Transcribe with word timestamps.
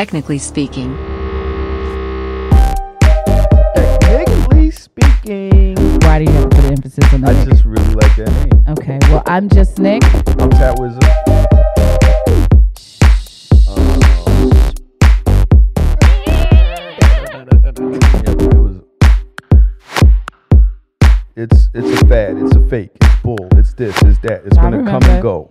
technically 0.00 0.38
speaking. 0.38 0.96
Technically 4.00 4.70
speaking, 4.70 5.76
Why 6.00 6.18
do 6.18 6.24
you 6.24 6.30
have 6.30 6.48
to 6.48 6.56
put 6.56 6.64
emphasis 6.64 7.12
on 7.12 7.20
that? 7.20 7.28
I 7.28 7.32
that? 7.34 7.48
just 7.50 7.66
really 7.66 7.94
like 7.96 8.16
that 8.16 8.30
name. 8.50 8.64
okay, 8.68 8.98
well, 9.10 9.22
I'm 9.26 9.50
Jus 9.50 9.76
Nik. 9.76 10.02
I'm 10.40 10.48
Tat 10.48 10.78
Wza. 10.78 11.00
Yeah, 18.24 18.30
it 18.32 18.54
was. 18.54 18.76
It's 21.36 21.68
it's 21.74 22.00
a 22.00 22.06
fad. 22.06 22.38
It's 22.38 22.56
a 22.56 22.68
fake. 22.70 22.92
It's 23.02 23.22
bull. 23.22 23.48
It's 23.52 23.74
this. 23.74 23.94
It's 24.04 24.18
that. 24.20 24.46
It's 24.46 24.56
I 24.56 24.62
gonna 24.62 24.82
come 24.82 25.02
and 25.02 25.22
go. 25.22 25.46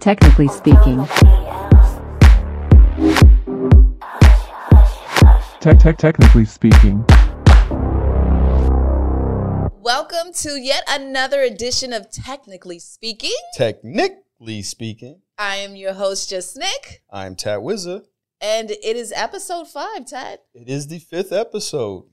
Technically 0.00 0.48
speaking. 0.48 1.06
Tech, 5.60 5.78
tech, 5.78 5.98
technically 5.98 6.44
speaking. 6.46 7.04
Welcome 9.82 10.32
to 10.34 10.58
yet 10.58 10.84
another 10.88 11.42
edition 11.42 11.92
of 11.92 12.10
Technically 12.10 12.78
Speaking. 12.78 13.34
Technically 13.54 14.62
speaking, 14.62 15.20
I 15.36 15.56
am 15.56 15.76
your 15.76 15.92
host, 15.92 16.30
Jus 16.30 16.56
Nik, 16.56 17.02
I'm 17.10 17.36
Tat 17.36 17.58
Wza. 17.60 18.04
and 18.40 18.70
it 18.70 18.96
is 18.96 19.12
episode 19.14 19.68
five, 19.68 20.06
Tat. 20.06 20.40
It 20.54 20.68
is 20.70 20.86
the 20.88 20.98
fifth 20.98 21.32
episode. 21.32 22.06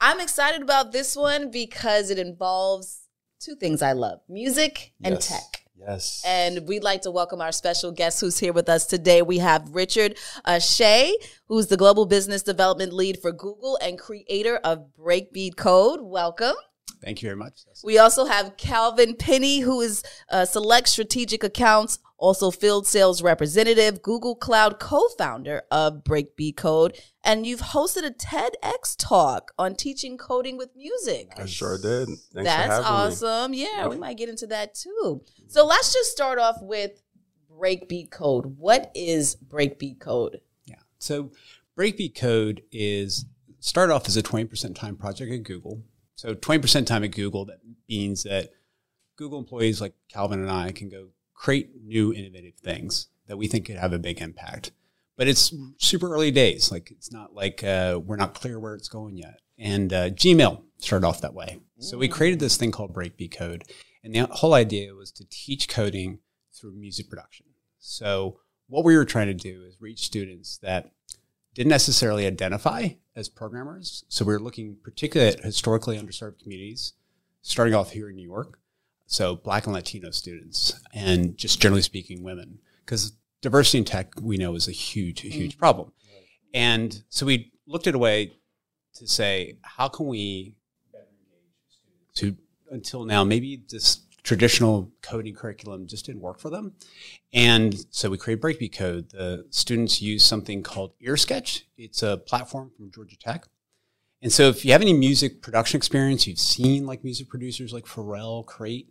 I'm 0.00 0.20
excited 0.20 0.60
about 0.62 0.92
this 0.92 1.16
one 1.16 1.50
because 1.50 2.10
it 2.10 2.18
involves 2.18 3.06
two 3.40 3.54
things 3.56 3.80
I 3.82 3.92
love 3.92 4.20
music 4.28 4.92
and 5.02 5.14
Yes. 5.14 5.28
tech. 5.28 5.59
Yes. 5.80 6.22
And 6.26 6.68
we'd 6.68 6.82
like 6.82 7.02
to 7.02 7.10
welcome 7.10 7.40
our 7.40 7.52
special 7.52 7.90
guest 7.90 8.20
who's 8.20 8.38
here 8.38 8.52
with 8.52 8.68
us 8.68 8.86
today. 8.86 9.22
We 9.22 9.38
have 9.38 9.74
Richard 9.74 10.18
uh, 10.44 10.58
Shea, 10.58 11.16
who's 11.46 11.68
the 11.68 11.76
Global 11.76 12.04
Business 12.06 12.42
Development 12.42 12.92
Lead 12.92 13.18
for 13.20 13.32
Google 13.32 13.78
and 13.82 13.98
creator 13.98 14.56
of 14.58 14.86
Breakbeat 14.98 15.56
Code. 15.56 16.00
Welcome. 16.02 16.54
Thank 17.02 17.22
you 17.22 17.28
very 17.28 17.36
much. 17.36 17.60
We 17.82 17.98
also 17.98 18.26
have 18.26 18.56
Calvin 18.56 19.14
Pinney, 19.14 19.62
who 19.62 19.80
is 19.80 20.02
uh, 20.30 20.44
Select 20.44 20.88
Strategic 20.88 21.42
Accounts, 21.42 21.98
also 22.18 22.50
field 22.50 22.86
sales 22.86 23.22
representative, 23.22 24.02
Google 24.02 24.36
Cloud 24.36 24.78
co 24.78 25.08
founder 25.16 25.62
of 25.70 26.04
Breakbeat 26.04 26.56
Code. 26.56 26.98
And 27.24 27.46
you've 27.46 27.60
hosted 27.60 28.06
a 28.06 28.10
TEDx 28.10 28.94
talk 28.98 29.52
on 29.58 29.74
teaching 29.74 30.18
coding 30.18 30.58
with 30.58 30.76
music. 30.76 31.32
I 31.36 31.46
sure 31.46 31.78
did. 31.78 32.08
Thanks 32.08 32.30
for 32.32 32.42
That's 32.42 32.68
having 32.68 32.82
me. 32.82 32.88
awesome. 32.88 33.54
Yeah, 33.54 33.88
we 33.88 33.96
might 33.96 34.18
get 34.18 34.28
into 34.28 34.46
that 34.48 34.74
too. 34.74 35.22
So 35.48 35.66
let's 35.66 35.92
just 35.92 36.10
start 36.10 36.38
off 36.38 36.56
with 36.60 37.02
Breakbeat 37.50 38.10
Code. 38.10 38.58
What 38.58 38.90
is 38.94 39.36
Breakbeat 39.36 40.00
Code? 40.00 40.40
Yeah. 40.66 40.76
So 40.98 41.32
Breakbeat 41.78 42.14
Code 42.14 42.62
is 42.70 43.24
started 43.60 43.94
off 43.94 44.06
as 44.08 44.16
a 44.16 44.22
20% 44.22 44.74
time 44.74 44.96
project 44.96 45.32
at 45.32 45.42
Google. 45.42 45.82
So 46.20 46.34
20% 46.34 46.84
time 46.84 47.02
at 47.02 47.12
Google, 47.12 47.46
that 47.46 47.60
means 47.88 48.24
that 48.24 48.50
Google 49.16 49.38
employees 49.38 49.80
like 49.80 49.94
Calvin 50.10 50.42
and 50.42 50.50
I 50.50 50.70
can 50.70 50.90
go 50.90 51.06
create 51.32 51.70
new 51.82 52.12
innovative 52.12 52.56
things 52.56 53.06
that 53.26 53.38
we 53.38 53.48
think 53.48 53.64
could 53.64 53.76
have 53.76 53.94
a 53.94 53.98
big 53.98 54.20
impact. 54.20 54.70
But 55.16 55.28
it's 55.28 55.50
super 55.78 56.12
early 56.12 56.30
days. 56.30 56.70
Like 56.70 56.90
it's 56.90 57.10
not 57.10 57.34
like 57.34 57.64
uh, 57.64 58.00
we're 58.04 58.16
not 58.16 58.34
clear 58.34 58.60
where 58.60 58.74
it's 58.74 58.90
going 58.90 59.16
yet. 59.16 59.40
And 59.58 59.94
uh, 59.94 60.10
Gmail 60.10 60.60
started 60.76 61.06
off 61.06 61.22
that 61.22 61.32
way. 61.32 61.60
So 61.78 61.96
we 61.96 62.06
created 62.06 62.38
this 62.38 62.58
thing 62.58 62.70
called 62.70 62.92
Breakbeat 62.92 63.34
Code. 63.34 63.64
And 64.04 64.14
the 64.14 64.26
whole 64.26 64.52
idea 64.52 64.92
was 64.92 65.10
to 65.12 65.24
teach 65.30 65.70
coding 65.70 66.18
through 66.52 66.72
music 66.72 67.08
production. 67.08 67.46
So 67.78 68.40
what 68.68 68.84
we 68.84 68.94
were 68.94 69.06
trying 69.06 69.28
to 69.28 69.34
do 69.34 69.64
is 69.66 69.80
reach 69.80 70.04
students 70.04 70.58
that 70.58 70.90
didn't 71.54 71.70
necessarily 71.70 72.26
identify 72.26 72.88
as 73.16 73.28
programmers. 73.28 74.04
So 74.08 74.24
we 74.24 74.32
were 74.32 74.40
looking 74.40 74.76
particularly 74.82 75.32
at 75.32 75.40
historically 75.40 75.98
underserved 75.98 76.40
communities, 76.42 76.94
starting 77.42 77.74
off 77.74 77.90
here 77.92 78.08
in 78.08 78.16
New 78.16 78.26
York. 78.26 78.58
So 79.06 79.34
Black 79.34 79.66
and 79.66 79.74
Latino 79.74 80.10
students, 80.10 80.80
and 80.94 81.36
just 81.36 81.60
generally 81.60 81.82
speaking, 81.82 82.22
women, 82.22 82.60
because 82.84 83.12
diversity 83.40 83.78
in 83.78 83.84
tech 83.84 84.12
we 84.20 84.36
know 84.36 84.54
is 84.54 84.68
a 84.68 84.72
huge, 84.72 85.24
a 85.24 85.28
mm. 85.28 85.32
huge 85.32 85.58
problem. 85.58 85.92
And 86.54 87.02
so 87.08 87.26
we 87.26 87.52
looked 87.66 87.86
at 87.86 87.94
a 87.94 87.98
way 87.98 88.32
to 88.94 89.08
say, 89.08 89.58
how 89.62 89.88
can 89.88 90.06
we 90.06 90.56
to 92.14 92.36
until 92.70 93.04
now 93.04 93.24
maybe 93.24 93.62
this 93.68 94.00
traditional 94.22 94.92
coding 95.02 95.34
curriculum 95.34 95.86
just 95.86 96.06
didn't 96.06 96.20
work 96.20 96.38
for 96.38 96.50
them. 96.50 96.74
And 97.32 97.86
so 97.90 98.10
we 98.10 98.18
created 98.18 98.42
breakbeat 98.42 98.76
code. 98.76 99.10
The 99.10 99.46
students 99.50 100.02
use 100.02 100.24
something 100.24 100.62
called 100.62 100.92
earsketch 101.00 101.62
it's 101.76 102.02
a 102.02 102.18
platform 102.18 102.70
from 102.76 102.90
georgia 102.90 103.16
tech. 103.18 103.46
And 104.22 104.30
so 104.30 104.48
if 104.50 104.64
you 104.64 104.72
have 104.72 104.82
any 104.82 104.92
music 104.92 105.40
production 105.42 105.78
experience 105.78 106.26
you've 106.26 106.38
seen 106.38 106.86
like 106.86 107.04
music 107.04 107.28
producers 107.28 107.72
like 107.72 107.86
pharrell 107.86 108.44
crate 108.44 108.88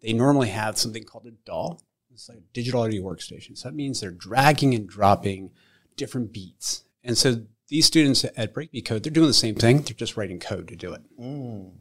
they 0.00 0.12
normally 0.12 0.48
have 0.48 0.76
something 0.78 1.04
called 1.04 1.26
a 1.26 1.30
daw 1.44 1.76
it's 2.12 2.28
like 2.28 2.38
a 2.38 2.52
digital 2.52 2.82
audio 2.82 3.02
workstation. 3.02 3.56
So 3.56 3.68
that 3.68 3.74
means 3.74 4.00
they're 4.00 4.10
dragging 4.10 4.74
and 4.74 4.86
dropping 4.86 5.50
different 5.96 6.32
beats. 6.32 6.84
And 7.04 7.16
so 7.16 7.42
these 7.68 7.86
students 7.86 8.24
at 8.36 8.52
breakbeat 8.54 8.84
code 8.84 9.02
they're 9.02 9.12
doing 9.12 9.28
the 9.28 9.34
same 9.34 9.54
thing. 9.54 9.82
They're 9.82 9.94
just 9.94 10.16
writing 10.16 10.40
code 10.40 10.68
to 10.68 10.76
do 10.76 10.92
it. 10.92 11.02
Mm, 11.18 11.72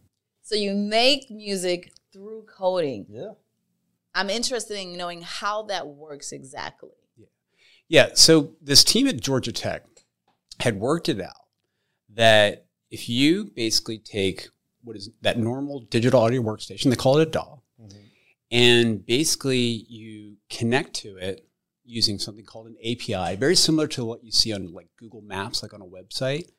So 0.44 0.56
you 0.56 0.74
make 0.74 1.30
music 1.30 1.92
through 2.12 2.46
coding. 2.46 3.06
yeah. 3.10 3.32
I'm 4.14 4.30
interested 4.30 4.78
in 4.78 4.98
knowing 4.98 5.22
how 5.22 5.64
that 5.64 5.88
works 5.88 6.32
exactly. 6.34 6.90
Yeah. 7.18 7.28
Yeah. 7.88 8.10
So 8.14 8.56
this 8.62 8.84
team 8.84 9.08
at 9.08 9.22
Georgia 9.22 9.54
Tech 9.54 9.86
had 10.60 10.80
worked 10.80 11.08
it 11.08 11.22
out 11.22 11.48
that 12.14 12.66
if 12.90 13.08
you 13.08 13.46
basically 13.56 13.98
take 13.98 14.50
what 14.84 14.96
is 14.96 15.10
that 15.22 15.38
normal 15.38 15.82
digital 15.82 16.22
audio 16.22 16.42
workstation, 16.42 16.90
they 16.90 16.96
call 16.96 17.20
it 17.20 17.28
a 17.28 17.32
DAW, 17.32 17.60
mm-hmm. 17.82 17.98
and 18.52 19.06
basically 19.06 19.86
you 19.88 20.38
connect 20.50 20.94
to 20.96 21.18
it 21.18 21.48
using 21.86 22.18
something 22.18 22.46
called 22.46 22.68
an 22.68 22.76
API, 22.80 23.36
very 23.36 23.56
similar 23.56 23.88
to 23.88 24.04
what 24.04 24.24
you 24.24 24.32
see 24.32 24.54
on 24.54 24.74
like 24.74 24.88
Google 24.98 25.22
Maps, 25.22 25.62
like 25.62 25.74
on 25.74 25.82
a 25.82 25.86
website. 25.86 26.50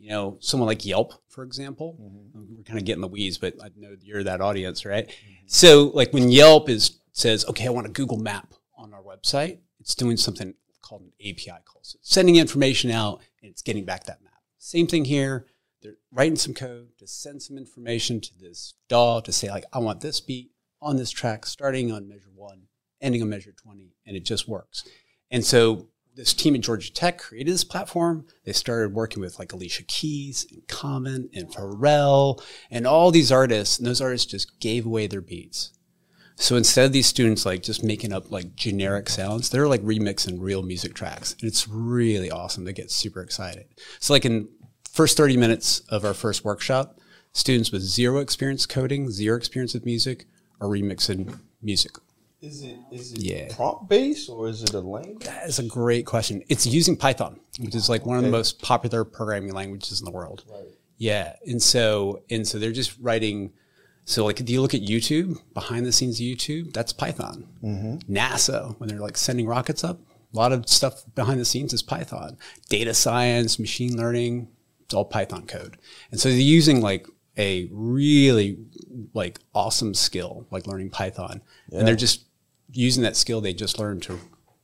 You 0.00 0.10
know, 0.10 0.38
someone 0.40 0.66
like 0.66 0.86
Yelp, 0.86 1.12
for 1.28 1.44
example. 1.44 1.98
Mm-hmm. 2.00 2.38
Um, 2.38 2.48
we're 2.56 2.64
kind 2.64 2.78
of 2.78 2.84
getting 2.84 3.02
the 3.02 3.08
weeds, 3.08 3.38
but 3.38 3.54
I 3.62 3.68
know 3.76 3.94
you're 4.00 4.24
that 4.24 4.40
audience, 4.40 4.84
right? 4.84 5.06
Mm-hmm. 5.06 5.34
So, 5.46 5.90
like 5.94 6.12
when 6.12 6.30
Yelp 6.30 6.68
is 6.68 6.98
says, 7.12 7.44
"Okay, 7.46 7.66
I 7.66 7.70
want 7.70 7.86
a 7.86 7.90
Google 7.90 8.18
Map 8.18 8.54
on 8.76 8.94
our 8.94 9.02
website," 9.02 9.58
it's 9.78 9.94
doing 9.94 10.16
something 10.16 10.54
called 10.90 11.02
an 11.02 11.12
API 11.20 11.62
call. 11.64 11.80
So 11.82 11.96
it's 12.00 12.12
sending 12.12 12.36
information 12.36 12.90
out 12.90 13.20
and 13.42 13.50
it's 13.50 13.62
getting 13.62 13.84
back 13.84 14.04
that 14.04 14.22
map. 14.22 14.32
Same 14.58 14.86
thing 14.86 15.04
here. 15.04 15.46
They're 15.82 15.94
writing 16.12 16.36
some 16.36 16.52
code 16.52 16.88
to 16.98 17.06
send 17.06 17.42
some 17.42 17.56
information 17.56 18.20
to 18.20 18.38
this 18.38 18.74
DAW 18.88 19.20
to 19.20 19.32
say, 19.32 19.48
like, 19.48 19.64
I 19.72 19.78
want 19.78 20.00
this 20.00 20.20
beat 20.20 20.50
on 20.82 20.96
this 20.96 21.10
track, 21.10 21.46
starting 21.46 21.90
on 21.90 22.08
measure 22.08 22.30
one, 22.34 22.64
ending 23.00 23.22
on 23.22 23.30
measure 23.30 23.52
20, 23.52 23.94
and 24.04 24.16
it 24.16 24.24
just 24.24 24.48
works. 24.48 24.84
And 25.30 25.44
so 25.44 25.88
this 26.20 26.34
team 26.34 26.54
at 26.54 26.60
Georgia 26.60 26.92
Tech 26.92 27.18
created 27.18 27.52
this 27.52 27.64
platform. 27.64 28.26
They 28.44 28.52
started 28.52 28.92
working 28.92 29.22
with 29.22 29.38
like 29.38 29.52
Alicia 29.52 29.84
Keys 29.84 30.46
and 30.52 30.66
Common 30.68 31.30
and 31.34 31.48
Pharrell 31.48 32.42
and 32.70 32.86
all 32.86 33.10
these 33.10 33.32
artists, 33.32 33.78
and 33.78 33.86
those 33.86 34.02
artists 34.02 34.30
just 34.30 34.60
gave 34.60 34.84
away 34.84 35.06
their 35.06 35.22
beats. 35.22 35.72
So 36.36 36.56
instead 36.56 36.84
of 36.84 36.92
these 36.92 37.06
students 37.06 37.46
like 37.46 37.62
just 37.62 37.82
making 37.82 38.12
up 38.12 38.30
like 38.30 38.54
generic 38.54 39.08
sounds, 39.08 39.48
they're 39.48 39.66
like 39.66 39.82
remixing 39.82 40.40
real 40.40 40.62
music 40.62 40.94
tracks. 40.94 41.34
And 41.40 41.48
it's 41.48 41.66
really 41.66 42.30
awesome. 42.30 42.64
They 42.64 42.74
get 42.74 42.90
super 42.90 43.22
excited. 43.22 43.66
So 43.98 44.12
like 44.12 44.26
in 44.26 44.48
first 44.90 45.16
30 45.16 45.38
minutes 45.38 45.80
of 45.88 46.04
our 46.04 46.14
first 46.14 46.44
workshop, 46.44 46.98
students 47.32 47.72
with 47.72 47.82
zero 47.82 48.18
experience 48.18 48.66
coding, 48.66 49.10
zero 49.10 49.38
experience 49.38 49.72
with 49.72 49.86
music 49.86 50.26
are 50.60 50.68
remixing 50.68 51.38
music. 51.62 51.92
Is 52.42 52.62
it 52.62 52.76
is 52.90 53.12
it 53.12 53.20
Yeah. 53.20 53.54
prompt 53.54 53.88
based 53.88 54.30
or 54.30 54.48
is 54.48 54.62
it 54.62 54.72
a 54.72 54.80
language? 54.80 55.26
That 55.26 55.46
is 55.48 55.58
a 55.58 55.62
great 55.62 56.06
question. 56.06 56.42
It's 56.48 56.66
using 56.66 56.96
Python, 56.96 57.38
which 57.58 57.74
is 57.74 57.88
like 57.88 58.06
one 58.06 58.16
of 58.16 58.24
the 58.24 58.30
most 58.30 58.62
popular 58.62 59.04
programming 59.04 59.52
languages 59.52 60.00
in 60.00 60.06
the 60.06 60.10
world. 60.10 60.44
Yeah, 60.96 61.36
and 61.46 61.62
so 61.62 62.22
and 62.30 62.46
so 62.48 62.58
they're 62.58 62.72
just 62.72 62.96
writing. 63.00 63.52
So 64.06 64.24
like, 64.24 64.40
if 64.40 64.48
you 64.48 64.60
look 64.62 64.74
at 64.74 64.80
YouTube, 64.80 65.38
behind 65.54 65.84
the 65.86 65.92
scenes 65.92 66.18
of 66.18 66.24
YouTube, 66.24 66.72
that's 66.72 66.92
Python. 66.92 67.46
Mm-hmm. 67.62 68.12
NASA, 68.12 68.74
when 68.80 68.88
they're 68.88 68.98
like 68.98 69.16
sending 69.18 69.46
rockets 69.46 69.84
up, 69.84 70.00
a 70.32 70.36
lot 70.36 70.52
of 70.52 70.68
stuff 70.68 71.04
behind 71.14 71.38
the 71.38 71.44
scenes 71.44 71.72
is 71.72 71.82
Python. 71.82 72.38
Data 72.70 72.94
science, 72.94 73.58
machine 73.58 73.96
learning, 73.96 74.48
it's 74.84 74.94
all 74.94 75.04
Python 75.04 75.46
code. 75.46 75.76
And 76.10 76.18
so 76.18 76.30
they're 76.30 76.38
using 76.38 76.80
like 76.80 77.06
a 77.36 77.68
really 77.70 78.58
like 79.14 79.38
awesome 79.54 79.94
skill, 79.94 80.46
like 80.50 80.66
learning 80.66 80.90
Python, 80.90 81.42
and 81.70 81.86
they're 81.86 81.94
just 81.96 82.24
using 82.72 83.02
that 83.02 83.16
skill 83.16 83.40
they 83.40 83.52
just 83.52 83.78
learned 83.78 84.02
to 84.04 84.18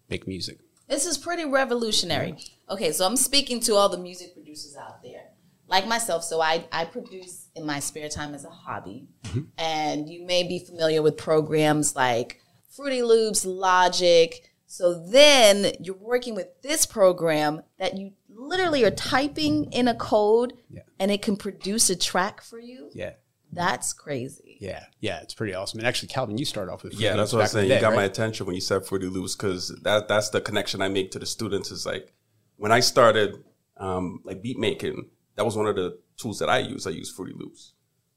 make 0.08 0.26
music. 0.26 0.58
This 0.88 1.06
is 1.06 1.18
pretty 1.18 1.44
revolutionary. 1.44 2.36
Okay, 2.70 2.92
so 2.92 3.04
I'm 3.06 3.16
speaking 3.16 3.60
to 3.60 3.74
all 3.74 3.88
the 3.88 3.98
music 3.98 4.34
producers 4.34 4.76
out 4.76 5.02
there, 5.02 5.24
like 5.66 5.86
myself. 5.86 6.22
So 6.22 6.40
I, 6.40 6.64
I 6.70 6.84
produce 6.84 7.48
in 7.56 7.66
my 7.66 7.80
spare 7.80 8.08
time 8.08 8.34
as 8.34 8.44
a 8.44 8.50
hobby. 8.50 9.08
Mm-hmm. 9.24 9.40
And 9.58 10.08
you 10.08 10.24
may 10.24 10.44
be 10.44 10.58
familiar 10.60 11.02
with 11.02 11.16
programs 11.16 11.96
like 11.96 12.40
Fruity 12.70 13.02
Loops, 13.02 13.44
Logic, 13.44 14.42
So 14.66 14.94
then 15.08 15.72
you're 15.80 15.96
working 15.96 16.34
with 16.34 16.48
this 16.62 16.86
program 16.86 17.62
that 17.78 17.96
you 17.96 18.12
literally 18.28 18.84
are 18.84 18.90
typing 18.90 19.72
in 19.72 19.88
a 19.88 19.94
code 19.94 20.52
Yeah. 20.70 20.82
and 21.00 21.10
it 21.10 21.22
can 21.22 21.36
produce 21.36 21.88
a 21.90 21.96
track 21.96 22.42
for 22.42 22.60
you. 22.60 22.90
Yeah. 22.92 23.12
That's 23.52 23.92
crazy. 23.92 24.58
Yeah. 24.60 24.84
Yeah. 25.00 25.20
It's 25.22 25.34
pretty 25.34 25.54
awesome. 25.54 25.78
And 25.80 25.86
actually, 25.86 26.08
Calvin, 26.08 26.36
you 26.38 26.44
start 26.44 26.68
off 26.68 26.82
with 26.82 26.94
Yeah, 26.94 27.10
Fruity 27.10 27.16
that's 27.18 27.32
what 27.32 27.42
I'm 27.42 27.48
saying. 27.48 27.68
the 27.68 27.74
You 27.74 27.80
day, 27.80 27.86
got 27.88 27.94
my 27.94 28.04
attention 28.04 28.46
when 28.46 28.54
you 28.54 28.60
said 28.60 28.84
Fruity 28.86 29.06
Loops 29.06 29.36
because 29.36 29.68
that 29.82 30.08
that's 30.08 30.30
the 30.30 30.40
connection 30.40 30.82
I 30.82 30.88
make 30.88 31.10
to 31.12 31.18
the 31.18 31.26
students. 31.26 31.70
Is 31.70 31.86
like 31.86 32.12
when 32.56 32.72
I 32.72 32.80
started 32.80 33.36
um, 33.76 34.20
like 34.24 34.42
beat 34.42 34.58
making, 34.58 35.08
that 35.36 35.44
was 35.44 35.56
one 35.56 35.66
of 35.66 35.76
the 35.76 35.98
tools 36.16 36.38
that 36.40 36.48
I 36.50 36.58
use. 36.58 36.86
I 36.86 36.90
use 36.90 37.10
Fruity 37.10 37.34
Loops. 37.36 37.72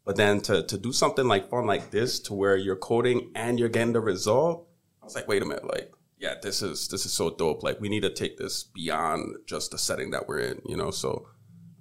But 0.06 0.16
then 0.16 0.42
to 0.42 0.64
to 0.64 0.78
do 0.78 0.92
something 0.92 1.28
like 1.28 1.50
fun 1.50 1.66
like 1.68 1.92
this, 1.92 2.20
to 2.22 2.34
where 2.34 2.58
you're 2.58 2.76
coding 2.76 3.32
and 3.36 3.60
you're 3.60 3.70
getting 3.70 3.94
the 3.94 4.00
result, 4.02 4.68
I 5.02 5.06
was 5.06 5.16
like, 5.16 5.28
wait 5.28 5.44
a 5.44 5.46
minute, 5.46 5.66
like 5.70 5.92
yeah, 6.18 6.34
this 6.42 6.62
is 6.62 6.88
this 6.88 7.06
is 7.06 7.14
so 7.14 7.30
dope. 7.30 7.62
Like 7.64 7.80
we 7.80 7.88
need 7.90 8.02
to 8.02 8.10
take 8.10 8.38
this 8.38 8.64
beyond 8.64 9.38
just 9.46 9.72
the 9.72 9.78
setting 9.78 10.12
that 10.12 10.28
we're 10.28 10.40
in, 10.40 10.62
you 10.66 10.76
know. 10.76 10.90
So 10.92 11.28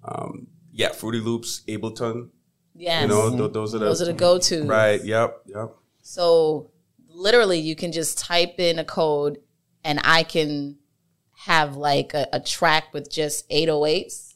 um, 0.04 0.48
yeah, 0.70 0.90
Fruity 0.90 1.20
Loops, 1.20 1.62
Ableton, 1.66 2.28
Yes. 2.78 3.02
you 3.02 3.08
know, 3.08 3.36
th- 3.36 3.52
those 3.52 3.74
are 3.74 3.78
the 3.78 3.84
Those 3.86 4.02
are 4.02 4.06
the 4.06 4.12
go 4.12 4.38
to. 4.38 4.64
right. 4.64 5.04
Yep, 5.04 5.42
yep. 5.46 5.74
So 6.02 6.70
literally, 7.08 7.58
you 7.58 7.74
can 7.76 7.92
just 7.92 8.18
type 8.18 8.58
in 8.58 8.78
a 8.78 8.84
code, 8.84 9.38
and 9.84 10.00
I 10.04 10.22
can 10.22 10.76
have 11.44 11.76
like 11.76 12.14
a, 12.14 12.28
a 12.32 12.40
track 12.40 12.94
with 12.94 13.10
just 13.10 13.48
808s. 13.50 14.34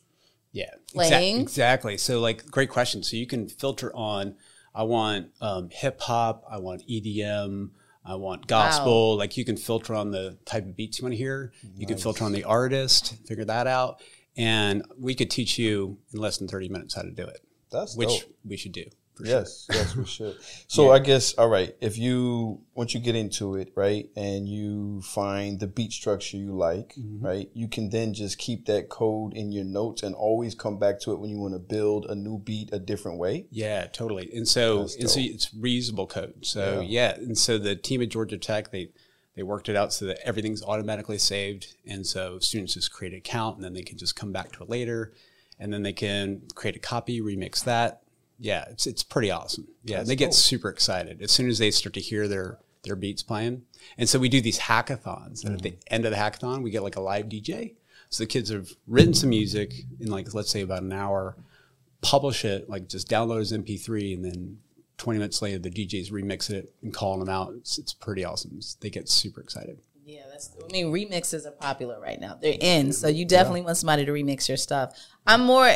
Yeah, 0.50 0.70
playing. 0.92 1.40
exactly. 1.40 1.96
So, 1.96 2.20
like, 2.20 2.44
great 2.50 2.68
question. 2.68 3.02
So 3.02 3.16
you 3.16 3.26
can 3.26 3.48
filter 3.48 3.94
on. 3.96 4.34
I 4.74 4.82
want 4.82 5.28
um, 5.40 5.68
hip 5.70 6.00
hop. 6.00 6.44
I 6.50 6.58
want 6.58 6.82
EDM. 6.88 7.70
I 8.04 8.16
want 8.16 8.46
gospel. 8.48 9.16
Like 9.16 9.36
you 9.36 9.44
can 9.44 9.56
filter 9.56 9.94
on 9.94 10.10
the 10.10 10.38
type 10.44 10.64
of 10.64 10.76
beats 10.76 10.98
you 10.98 11.04
want 11.04 11.12
to 11.12 11.16
hear. 11.16 11.52
You 11.76 11.86
can 11.86 11.98
filter 11.98 12.24
on 12.24 12.32
the 12.32 12.44
artist. 12.44 13.14
Figure 13.26 13.44
that 13.44 13.66
out, 13.66 14.02
and 14.36 14.82
we 14.98 15.14
could 15.14 15.30
teach 15.30 15.58
you 15.58 15.98
in 16.12 16.20
less 16.20 16.38
than 16.38 16.48
thirty 16.48 16.68
minutes 16.68 16.94
how 16.94 17.02
to 17.02 17.10
do 17.12 17.22
it, 17.22 17.40
That's 17.72 17.96
which 17.96 18.20
dope. 18.20 18.34
we 18.44 18.56
should 18.56 18.72
do. 18.72 18.84
For 19.14 19.26
sure. 19.26 19.34
Yes, 19.40 19.66
yes, 19.70 19.94
we 19.94 20.06
should. 20.16 20.36
So 20.68 20.90
I 20.90 20.98
guess 20.98 21.34
all 21.34 21.48
right. 21.48 21.76
If 21.82 21.98
you 21.98 22.62
once 22.74 22.94
you 22.94 23.00
get 23.00 23.14
into 23.14 23.56
it, 23.56 23.70
right, 23.76 24.08
and 24.16 24.48
you 24.48 25.02
find 25.02 25.60
the 25.60 25.66
beat 25.66 25.92
structure 25.92 26.38
you 26.38 26.52
like, 26.56 26.94
Mm-hmm. 26.94 27.24
right, 27.26 27.50
you 27.52 27.68
can 27.68 27.90
then 27.90 28.14
just 28.14 28.38
keep 28.38 28.64
that 28.66 28.88
code 28.88 29.34
in 29.34 29.52
your 29.52 29.64
notes 29.64 30.02
and 30.02 30.14
always 30.14 30.54
come 30.54 30.78
back 30.78 30.98
to 31.00 31.12
it 31.12 31.18
when 31.20 31.28
you 31.28 31.38
want 31.38 31.52
to 31.52 31.58
build 31.58 32.06
a 32.06 32.14
new 32.14 32.38
beat 32.38 32.70
a 32.72 32.78
different 32.78 33.18
way. 33.18 33.46
Yeah, 33.50 33.86
totally. 33.86 34.30
And 34.34 34.48
so, 34.48 34.80
and 34.98 35.10
so 35.10 35.20
it's 35.20 35.50
reusable 35.54 36.08
code. 36.08 36.46
So 36.46 36.80
yeah. 36.80 37.14
and 37.14 37.36
so 37.36 37.58
the 37.58 37.76
team 37.76 38.00
at 38.00 38.08
Georgia 38.08 38.38
Tech 38.38 38.70
they 38.70 38.88
they 39.36 39.42
worked 39.42 39.68
it 39.68 39.76
out 39.76 39.92
so 39.92 40.06
that 40.06 40.26
everything's 40.26 40.62
automatically 40.62 41.18
saved, 41.18 41.74
and 41.86 42.06
so 42.06 42.38
students 42.38 42.74
just 42.74 42.90
create 42.92 43.12
an 43.12 43.18
account, 43.18 43.56
and 43.56 43.64
then 43.64 43.74
they 43.74 43.82
can 43.82 43.98
just 43.98 44.16
come 44.16 44.32
back 44.32 44.52
to 44.52 44.62
it 44.62 44.68
later, 44.70 45.12
and 45.62 45.72
then 45.72 45.82
they 45.82 45.92
can 45.92 46.42
create 46.54 46.76
a 46.76 46.80
copy, 46.80 47.20
remix 47.20 47.64
that. 47.64 48.02
Yeah, 48.38 48.64
it's 48.70 48.86
it's 48.86 49.02
pretty 49.02 49.30
awesome. 49.30 49.68
Yeah, 49.84 50.02
they 50.02 50.16
get 50.16 50.34
super 50.34 50.68
excited 50.68 51.22
as 51.22 51.30
soon 51.30 51.48
as 51.48 51.58
they 51.58 51.70
start 51.70 51.94
to 51.94 52.00
hear 52.00 52.26
their 52.26 52.58
their 52.82 52.96
beats 52.96 53.22
playing, 53.22 53.62
and 53.96 54.08
so 54.08 54.18
we 54.18 54.28
do 54.28 54.40
these 54.40 54.58
hackathons, 54.58 55.44
and 55.44 55.54
at 55.54 55.62
the 55.62 55.70
mm. 55.70 55.78
end 55.86 56.04
of 56.04 56.10
the 56.10 56.16
hackathon, 56.16 56.62
we 56.62 56.70
get 56.70 56.82
like 56.82 56.96
a 56.96 57.00
live 57.00 57.26
DJ. 57.26 57.74
So 58.10 58.24
the 58.24 58.28
kids 58.28 58.50
have 58.50 58.70
written 58.86 59.14
some 59.14 59.30
music 59.30 59.72
in 60.00 60.10
like 60.10 60.34
let's 60.34 60.50
say 60.50 60.62
about 60.62 60.82
an 60.82 60.92
hour 60.92 61.36
publish 62.02 62.44
it, 62.44 62.68
like 62.68 62.88
just 62.88 63.08
download 63.08 63.40
as 63.40 63.52
MP3, 63.52 64.14
and 64.14 64.24
then 64.24 64.58
20 64.98 65.18
minutes 65.18 65.40
later, 65.40 65.58
the 65.58 65.70
DJs 65.70 66.10
remix 66.12 66.50
it 66.50 66.74
and 66.82 66.92
calling 66.92 67.20
them 67.20 67.28
out. 67.28 67.54
It's, 67.56 67.78
it's 67.78 67.94
pretty 67.94 68.24
awesome. 68.24 68.60
They 68.80 68.90
get 68.90 69.08
super 69.08 69.40
excited. 69.40 69.78
Yeah, 70.04 70.22
that's. 70.30 70.50
I 70.62 70.72
mean, 70.72 70.86
remixes 70.92 71.46
are 71.46 71.52
popular 71.52 72.00
right 72.00 72.20
now. 72.20 72.34
They're 72.40 72.56
in, 72.60 72.92
so 72.92 73.08
you 73.08 73.24
definitely 73.24 73.62
want 73.62 73.76
somebody 73.76 74.04
to 74.04 74.12
remix 74.12 74.48
your 74.48 74.56
stuff. 74.56 74.98
I'm 75.26 75.44
more 75.44 75.74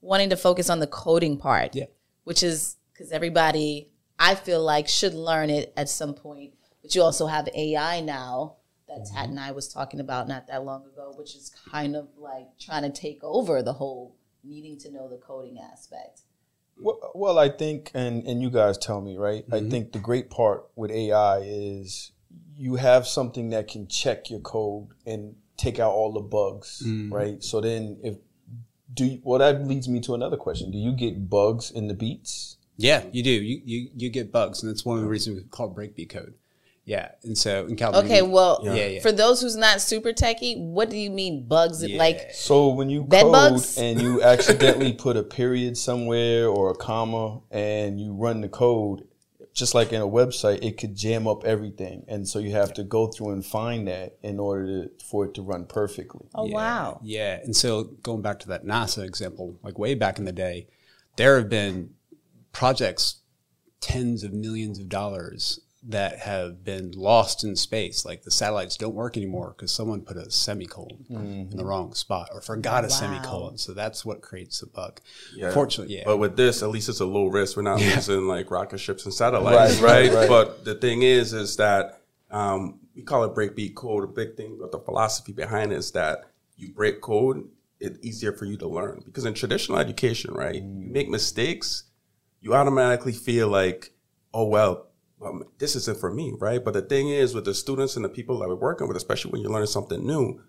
wanting 0.00 0.30
to 0.30 0.36
focus 0.36 0.68
on 0.68 0.80
the 0.80 0.86
coding 0.86 1.38
part, 1.38 1.74
Yeah. 1.74 1.86
which 2.24 2.42
is 2.42 2.76
because 2.92 3.10
everybody 3.10 3.90
I 4.18 4.34
feel 4.34 4.62
like 4.62 4.86
should 4.88 5.14
learn 5.14 5.50
it 5.50 5.72
at 5.76 5.88
some 5.88 6.14
point. 6.14 6.54
But 6.82 6.94
you 6.94 7.02
also 7.02 7.26
have 7.26 7.48
AI 7.54 8.00
now 8.00 8.56
that 8.86 9.06
Tat 9.06 9.28
and 9.30 9.40
I 9.40 9.52
was 9.52 9.72
talking 9.72 10.00
about 10.00 10.28
not 10.28 10.46
that 10.48 10.64
long 10.64 10.84
ago, 10.86 11.14
which 11.16 11.34
is 11.34 11.50
kind 11.70 11.96
of 11.96 12.08
like 12.18 12.46
trying 12.60 12.82
to 12.82 12.90
take 12.90 13.20
over 13.22 13.62
the 13.62 13.72
whole 13.72 14.16
needing 14.44 14.78
to 14.80 14.90
know 14.92 15.08
the 15.08 15.16
coding 15.16 15.58
aspect. 15.58 16.20
Well, 16.76 17.12
well, 17.14 17.38
I 17.38 17.48
think, 17.48 17.90
and 17.94 18.24
and 18.26 18.42
you 18.42 18.50
guys 18.50 18.76
tell 18.76 19.00
me, 19.00 19.16
right? 19.16 19.44
Mm-hmm. 19.48 19.54
I 19.66 19.70
think 19.70 19.92
the 19.92 19.98
great 20.00 20.28
part 20.28 20.66
with 20.76 20.90
AI 20.90 21.38
is 21.38 22.12
you 22.56 22.76
have 22.76 23.06
something 23.06 23.50
that 23.50 23.68
can 23.68 23.86
check 23.88 24.30
your 24.30 24.40
code 24.40 24.88
and 25.06 25.34
take 25.56 25.78
out 25.78 25.92
all 25.92 26.12
the 26.12 26.20
bugs, 26.20 26.82
Mm-hmm. 26.84 27.12
right? 27.12 27.42
So 27.42 27.60
then, 27.60 27.98
if 28.02 28.16
do 28.92 29.04
you, 29.06 29.20
well, 29.24 29.38
that 29.40 29.66
leads 29.66 29.88
me 29.88 30.00
to 30.00 30.14
another 30.14 30.36
question: 30.36 30.70
Do 30.70 30.78
you 30.78 30.92
get 30.92 31.28
bugs 31.28 31.70
in 31.70 31.88
the 31.88 31.94
beats? 31.94 32.58
Yeah, 32.76 33.04
you 33.12 33.22
do. 33.22 33.30
You, 33.30 33.60
you, 33.64 33.88
you 33.96 34.10
get 34.10 34.32
bugs, 34.32 34.62
and 34.62 34.70
that's 34.70 34.84
one 34.84 34.98
of 34.98 35.04
the 35.04 35.08
reasons 35.08 35.36
we 35.40 35.44
call 35.48 35.68
it 35.70 35.74
breakbeat 35.76 36.10
code. 36.10 36.34
Yeah. 36.84 37.12
And 37.22 37.38
so 37.38 37.64
in 37.66 37.76
Calvin. 37.76 38.04
Okay, 38.04 38.20
well, 38.20 38.60
Yeah, 38.62 38.74
yeah. 38.74 39.00
for 39.00 39.10
those 39.10 39.40
who's 39.40 39.56
not 39.56 39.80
super 39.80 40.12
techie, 40.12 40.58
what 40.60 40.90
do 40.90 40.98
you 40.98 41.08
mean 41.10 41.46
bugs? 41.48 41.82
Yeah. 41.82 41.98
Like 41.98 42.32
So 42.34 42.68
when 42.68 42.90
you 42.90 43.04
code 43.06 43.32
bugs? 43.32 43.78
and 43.78 44.02
you 44.02 44.20
accidentally 44.22 44.92
put 44.92 45.16
a 45.16 45.22
period 45.22 45.78
somewhere 45.78 46.46
or 46.48 46.70
a 46.72 46.74
comma 46.74 47.40
and 47.50 47.98
you 48.00 48.12
run 48.12 48.42
the 48.42 48.50
code, 48.50 49.06
just 49.54 49.72
like 49.72 49.92
in 49.92 50.02
a 50.02 50.06
website, 50.06 50.62
it 50.62 50.78
could 50.78 50.96
jam 50.96 51.28
up 51.28 51.44
everything, 51.44 52.04
and 52.08 52.28
so 52.28 52.40
you 52.40 52.50
have 52.50 52.74
to 52.74 52.82
go 52.82 53.06
through 53.06 53.30
and 53.30 53.46
find 53.46 53.86
that 53.86 54.18
in 54.22 54.40
order 54.40 54.88
to, 54.88 55.04
for 55.04 55.24
it 55.24 55.34
to 55.34 55.42
run 55.42 55.64
perfectly. 55.64 56.26
Oh 56.34 56.46
Yeah, 56.46 56.54
wow. 56.54 57.00
Yeah. 57.02 57.40
And 57.42 57.54
so 57.54 57.84
going 58.02 58.20
back 58.20 58.40
to 58.40 58.48
that 58.48 58.64
NASA 58.64 59.04
example, 59.04 59.58
like 59.62 59.78
way 59.78 59.94
back 59.94 60.18
in 60.18 60.24
the 60.24 60.32
day, 60.32 60.66
there 61.16 61.38
have 61.38 61.48
been 61.48 61.90
projects, 62.52 63.20
tens 63.80 64.24
of 64.24 64.32
millions 64.32 64.80
of 64.80 64.88
dollars 64.88 65.60
that 65.86 66.20
have 66.20 66.64
been 66.64 66.92
lost 66.92 67.44
in 67.44 67.56
space. 67.56 68.04
Like 68.06 68.22
the 68.22 68.30
satellites 68.30 68.76
don't 68.76 68.94
work 68.94 69.16
anymore 69.16 69.54
because 69.56 69.70
someone 69.70 70.00
put 70.00 70.16
a 70.16 70.30
semicolon 70.30 71.04
in 71.10 71.50
the 71.56 71.64
wrong 71.64 71.92
spot 71.94 72.30
or 72.32 72.40
forgot 72.40 72.84
a 72.84 72.90
semicolon. 72.90 73.58
So 73.58 73.74
that's 73.74 74.04
what 74.04 74.22
creates 74.22 74.60
the 74.60 74.66
bug. 74.66 75.00
Yeah. 75.34 75.52
Fortunately, 75.52 75.96
yeah. 75.96 76.04
But 76.06 76.16
with 76.16 76.36
this, 76.36 76.62
at 76.62 76.70
least 76.70 76.88
it's 76.88 77.00
a 77.00 77.04
low 77.04 77.26
risk. 77.26 77.56
We're 77.56 77.62
not 77.64 77.80
losing 77.80 78.26
like 78.26 78.50
rocket 78.50 78.78
ships 78.78 79.04
and 79.04 79.12
satellites, 79.12 79.80
Right, 79.80 79.82
right? 79.82 80.08
right, 80.08 80.14
right. 80.20 80.28
But 80.28 80.64
the 80.64 80.74
thing 80.74 81.02
is, 81.02 81.34
is 81.34 81.56
that 81.56 82.00
um, 82.30 82.80
we 82.96 83.02
call 83.02 83.24
it 83.24 83.34
breakbeat 83.34 83.74
code. 83.74 84.04
A 84.04 84.06
big 84.06 84.36
thing, 84.36 84.56
but 84.58 84.72
the 84.72 84.78
philosophy 84.78 85.32
behind 85.32 85.72
it 85.72 85.76
is 85.76 85.90
that 85.92 86.24
you 86.56 86.72
break 86.72 87.00
code, 87.02 87.46
it's 87.78 87.98
easier 88.02 88.32
for 88.32 88.46
you 88.46 88.56
to 88.56 88.66
learn. 88.68 89.02
Because 89.04 89.26
in 89.26 89.34
traditional 89.34 89.78
education, 89.78 90.32
right, 90.32 90.54
you 90.54 90.62
make 90.62 91.10
mistakes, 91.10 91.84
you 92.40 92.54
automatically 92.54 93.12
feel 93.12 93.48
like, 93.48 93.92
oh 94.32 94.46
well, 94.46 94.86
um, 95.24 95.44
this 95.58 95.76
isn't 95.76 95.98
for 95.98 96.12
me, 96.12 96.32
right? 96.38 96.64
But 96.64 96.74
the 96.74 96.82
thing 96.82 97.08
is, 97.08 97.34
with 97.34 97.44
the 97.44 97.54
students 97.54 97.96
and 97.96 98.04
the 98.04 98.08
people 98.08 98.38
that 98.40 98.48
we're 98.48 98.54
working 98.54 98.88
with, 98.88 98.96
especially 98.96 99.30
when 99.32 99.40
you're 99.40 99.50
learning 99.50 99.66
something 99.66 100.04
new, 100.06 100.40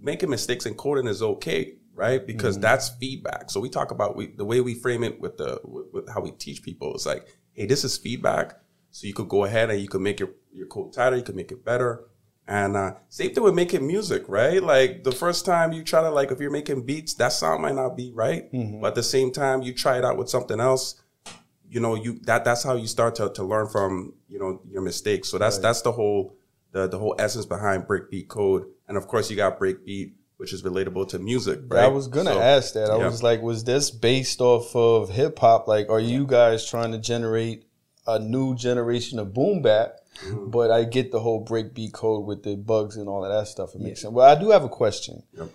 making 0.00 0.30
mistakes 0.30 0.66
in 0.66 0.74
coding 0.74 1.06
is 1.06 1.22
okay, 1.22 1.74
right? 1.94 2.26
Because 2.26 2.58
that's 2.58 2.90
feedback. 2.90 3.50
So 3.50 3.60
we 3.60 3.68
talk 3.68 3.90
about 3.90 4.16
we, 4.16 4.26
the 4.26 4.44
way 4.44 4.60
we 4.60 4.74
frame 4.74 5.04
it 5.04 5.20
with 5.20 5.36
the 5.38 5.60
with, 5.64 5.86
with 5.92 6.08
how 6.12 6.20
we 6.20 6.32
teach 6.32 6.62
people 6.62 6.94
is 6.94 7.06
like, 7.06 7.26
hey, 7.52 7.66
this 7.66 7.84
is 7.84 7.96
feedback. 7.96 8.60
So 8.90 9.06
you 9.06 9.14
could 9.14 9.28
go 9.28 9.44
ahead 9.44 9.70
and 9.70 9.80
you 9.80 9.88
could 9.88 10.00
make 10.00 10.20
your 10.20 10.30
your 10.52 10.66
code 10.66 10.92
tighter, 10.92 11.16
you 11.16 11.22
could 11.22 11.36
make 11.36 11.52
it 11.52 11.64
better. 11.64 12.04
And 12.46 12.76
uh, 12.76 12.94
same 13.08 13.32
thing 13.34 13.42
with 13.42 13.54
making 13.54 13.86
music, 13.86 14.24
right? 14.28 14.62
Like 14.62 15.02
the 15.02 15.12
first 15.12 15.46
time 15.46 15.72
you 15.72 15.82
try 15.82 16.02
to 16.02 16.10
like 16.10 16.30
if 16.30 16.40
you're 16.40 16.50
making 16.50 16.84
beats, 16.84 17.14
that 17.14 17.32
sound 17.32 17.62
might 17.62 17.74
not 17.74 17.96
be 17.96 18.12
right, 18.14 18.44
but 18.80 18.88
at 18.88 18.94
the 18.96 19.02
same 19.02 19.32
time 19.32 19.62
you 19.62 19.72
try 19.72 19.96
it 19.98 20.04
out 20.04 20.18
with 20.18 20.28
something 20.28 20.60
else. 20.60 21.00
You 21.74 21.80
know, 21.80 21.96
you 21.96 22.20
that 22.22 22.44
that's 22.44 22.62
how 22.62 22.74
you 22.76 22.86
start 22.86 23.16
to, 23.16 23.30
to 23.30 23.42
learn 23.42 23.66
from 23.68 24.14
you 24.28 24.38
know 24.38 24.60
your 24.70 24.80
mistakes. 24.80 25.28
So 25.28 25.38
that's 25.38 25.58
that's 25.58 25.82
the 25.82 25.90
whole 25.90 26.36
the 26.70 26.86
the 26.86 26.98
whole 26.98 27.16
essence 27.18 27.46
behind 27.46 27.84
breakbeat 27.88 28.28
code. 28.28 28.66
And 28.86 28.96
of 28.96 29.08
course, 29.08 29.28
you 29.28 29.36
got 29.36 29.58
breakbeat, 29.58 30.12
which 30.36 30.52
is 30.52 30.62
relatable 30.62 31.08
to 31.08 31.18
music. 31.18 31.58
Right? 31.66 31.82
I 31.82 31.88
was 31.88 32.06
gonna 32.06 32.34
So- 32.34 32.40
ask 32.40 32.74
that. 32.74 32.90
I 32.90 32.98
yeah. 32.98 33.06
was 33.06 33.24
like, 33.24 33.42
was 33.42 33.64
this 33.64 33.90
based 33.90 34.40
off 34.40 34.76
of 34.76 35.10
hip 35.10 35.36
hop? 35.40 35.66
Like, 35.66 35.90
are 35.90 35.98
you 35.98 36.26
guys 36.28 36.64
trying 36.64 36.92
to 36.92 36.98
generate 36.98 37.64
a 38.06 38.20
new 38.20 38.54
generation 38.54 39.18
of 39.18 39.34
boom 39.34 39.60
bap? 39.60 39.96
Mm-hmm. 40.26 40.50
But 40.50 40.70
I 40.70 40.84
get 40.84 41.10
the 41.10 41.18
whole 41.18 41.44
breakbeat 41.44 41.92
code 41.92 42.24
with 42.24 42.44
the 42.44 42.54
bugs 42.54 42.96
and 42.96 43.08
all 43.08 43.24
of 43.24 43.32
that 43.32 43.48
stuff. 43.48 43.74
It 43.74 43.80
makes 43.80 44.02
sense. 44.02 44.12
Well, 44.14 44.30
I 44.30 44.38
do 44.40 44.50
have 44.50 44.62
a 44.62 44.68
question. 44.68 45.24
Yep. 45.36 45.48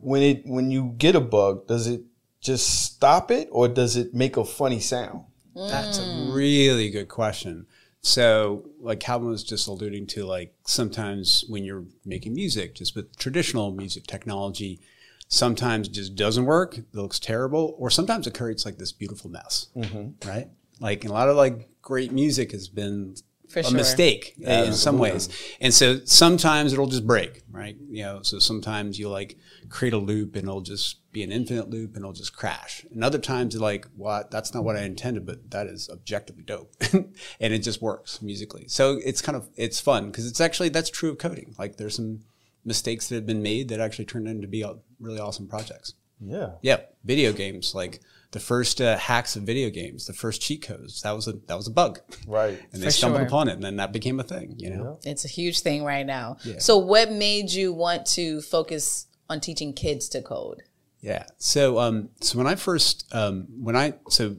When 0.00 0.22
it 0.22 0.46
when 0.46 0.70
you 0.70 0.94
get 0.96 1.14
a 1.16 1.20
bug, 1.20 1.66
does 1.66 1.86
it 1.86 2.00
just 2.40 2.84
stop 2.84 3.30
it, 3.30 3.48
or 3.50 3.68
does 3.68 3.96
it 3.96 4.14
make 4.14 4.36
a 4.36 4.44
funny 4.44 4.80
sound? 4.80 5.24
That's 5.54 5.98
a 5.98 6.02
mm. 6.02 6.34
really 6.34 6.90
good 6.90 7.08
question. 7.08 7.66
So, 8.00 8.70
like 8.80 9.00
Calvin 9.00 9.28
was 9.28 9.42
just 9.42 9.66
alluding 9.66 10.06
to, 10.08 10.24
like 10.24 10.54
sometimes 10.66 11.44
when 11.48 11.64
you're 11.64 11.84
making 12.04 12.34
music, 12.34 12.74
just 12.74 12.94
with 12.94 13.16
traditional 13.18 13.72
music 13.72 14.06
technology, 14.06 14.80
sometimes 15.26 15.88
it 15.88 15.92
just 15.92 16.14
doesn't 16.14 16.46
work. 16.46 16.78
It 16.78 16.86
looks 16.92 17.18
terrible, 17.18 17.74
or 17.78 17.90
sometimes 17.90 18.26
it 18.26 18.34
creates 18.34 18.64
like 18.64 18.78
this 18.78 18.92
beautiful 18.92 19.30
mess, 19.30 19.66
mm-hmm. 19.76 20.28
right? 20.28 20.48
Like 20.80 21.04
a 21.04 21.12
lot 21.12 21.28
of 21.28 21.36
like 21.36 21.68
great 21.82 22.12
music 22.12 22.52
has 22.52 22.68
been 22.68 23.16
For 23.48 23.60
a 23.60 23.64
sure. 23.64 23.76
mistake 23.76 24.34
in 24.38 24.74
some 24.74 24.98
ways. 24.98 25.28
And 25.60 25.72
so 25.72 26.00
sometimes 26.04 26.72
it'll 26.72 26.86
just 26.86 27.06
break, 27.06 27.42
right? 27.50 27.76
You 27.88 28.02
know, 28.02 28.22
so 28.22 28.38
sometimes 28.38 28.98
you 28.98 29.08
like 29.08 29.38
create 29.70 29.94
a 29.94 29.98
loop 29.98 30.36
and 30.36 30.44
it'll 30.44 30.60
just 30.60 31.10
be 31.12 31.22
an 31.22 31.32
infinite 31.32 31.70
loop 31.70 31.94
and 31.94 32.04
it'll 32.04 32.12
just 32.12 32.36
crash. 32.36 32.84
And 32.92 33.02
other 33.02 33.18
times 33.18 33.54
you're 33.54 33.62
like, 33.62 33.86
what? 33.96 34.30
That's 34.30 34.52
not 34.52 34.64
what 34.64 34.76
I 34.76 34.82
intended, 34.82 35.24
but 35.24 35.50
that 35.50 35.66
is 35.66 35.88
objectively 35.90 36.42
dope. 36.42 36.74
and 36.92 37.14
it 37.40 37.60
just 37.60 37.80
works 37.80 38.20
musically. 38.20 38.68
So 38.68 39.00
it's 39.04 39.22
kind 39.22 39.36
of, 39.36 39.48
it's 39.56 39.80
fun 39.80 40.06
because 40.06 40.26
it's 40.26 40.40
actually, 40.40 40.68
that's 40.68 40.90
true 40.90 41.10
of 41.10 41.18
coding. 41.18 41.54
Like 41.58 41.76
there's 41.76 41.96
some 41.96 42.20
mistakes 42.64 43.08
that 43.08 43.14
have 43.14 43.26
been 43.26 43.42
made 43.42 43.68
that 43.68 43.80
actually 43.80 44.04
turned 44.04 44.28
into 44.28 44.46
be 44.46 44.64
really 45.00 45.20
awesome 45.20 45.48
projects. 45.48 45.94
Yeah. 46.20 46.50
Yeah, 46.62 46.80
video 47.04 47.32
games 47.32 47.74
like 47.74 48.00
the 48.32 48.40
first 48.40 48.80
uh, 48.80 48.96
hacks 48.98 49.36
of 49.36 49.44
video 49.44 49.70
games, 49.70 50.06
the 50.06 50.12
first 50.12 50.42
cheat 50.42 50.62
codes. 50.62 51.00
That 51.02 51.12
was 51.12 51.26
a 51.28 51.32
that 51.46 51.56
was 51.56 51.66
a 51.66 51.70
bug, 51.70 52.00
Right. 52.26 52.60
and 52.72 52.82
they 52.82 52.86
For 52.88 52.90
stumbled 52.92 53.20
sure. 53.20 53.26
upon 53.26 53.48
it, 53.48 53.52
and 53.54 53.62
then 53.62 53.76
that 53.76 53.92
became 53.92 54.20
a 54.20 54.22
thing. 54.24 54.54
You 54.58 54.70
know, 54.70 54.98
It's 55.04 55.24
a 55.24 55.28
huge 55.28 55.60
thing 55.60 55.82
right 55.84 56.04
now. 56.06 56.36
So, 56.58 56.76
what 56.78 57.10
made 57.10 57.50
you 57.52 57.72
want 57.72 58.04
to 58.16 58.40
focus 58.42 59.06
on 59.30 59.40
teaching 59.40 59.72
kids 59.72 60.08
to 60.10 60.22
code? 60.22 60.62
yeah. 61.00 61.24
So 61.38 61.78
um, 61.78 62.10
so 62.20 62.36
when 62.38 62.46
I 62.46 62.54
first 62.56 63.06
um, 63.14 63.46
when 63.62 63.76
I 63.76 63.94
so 64.10 64.36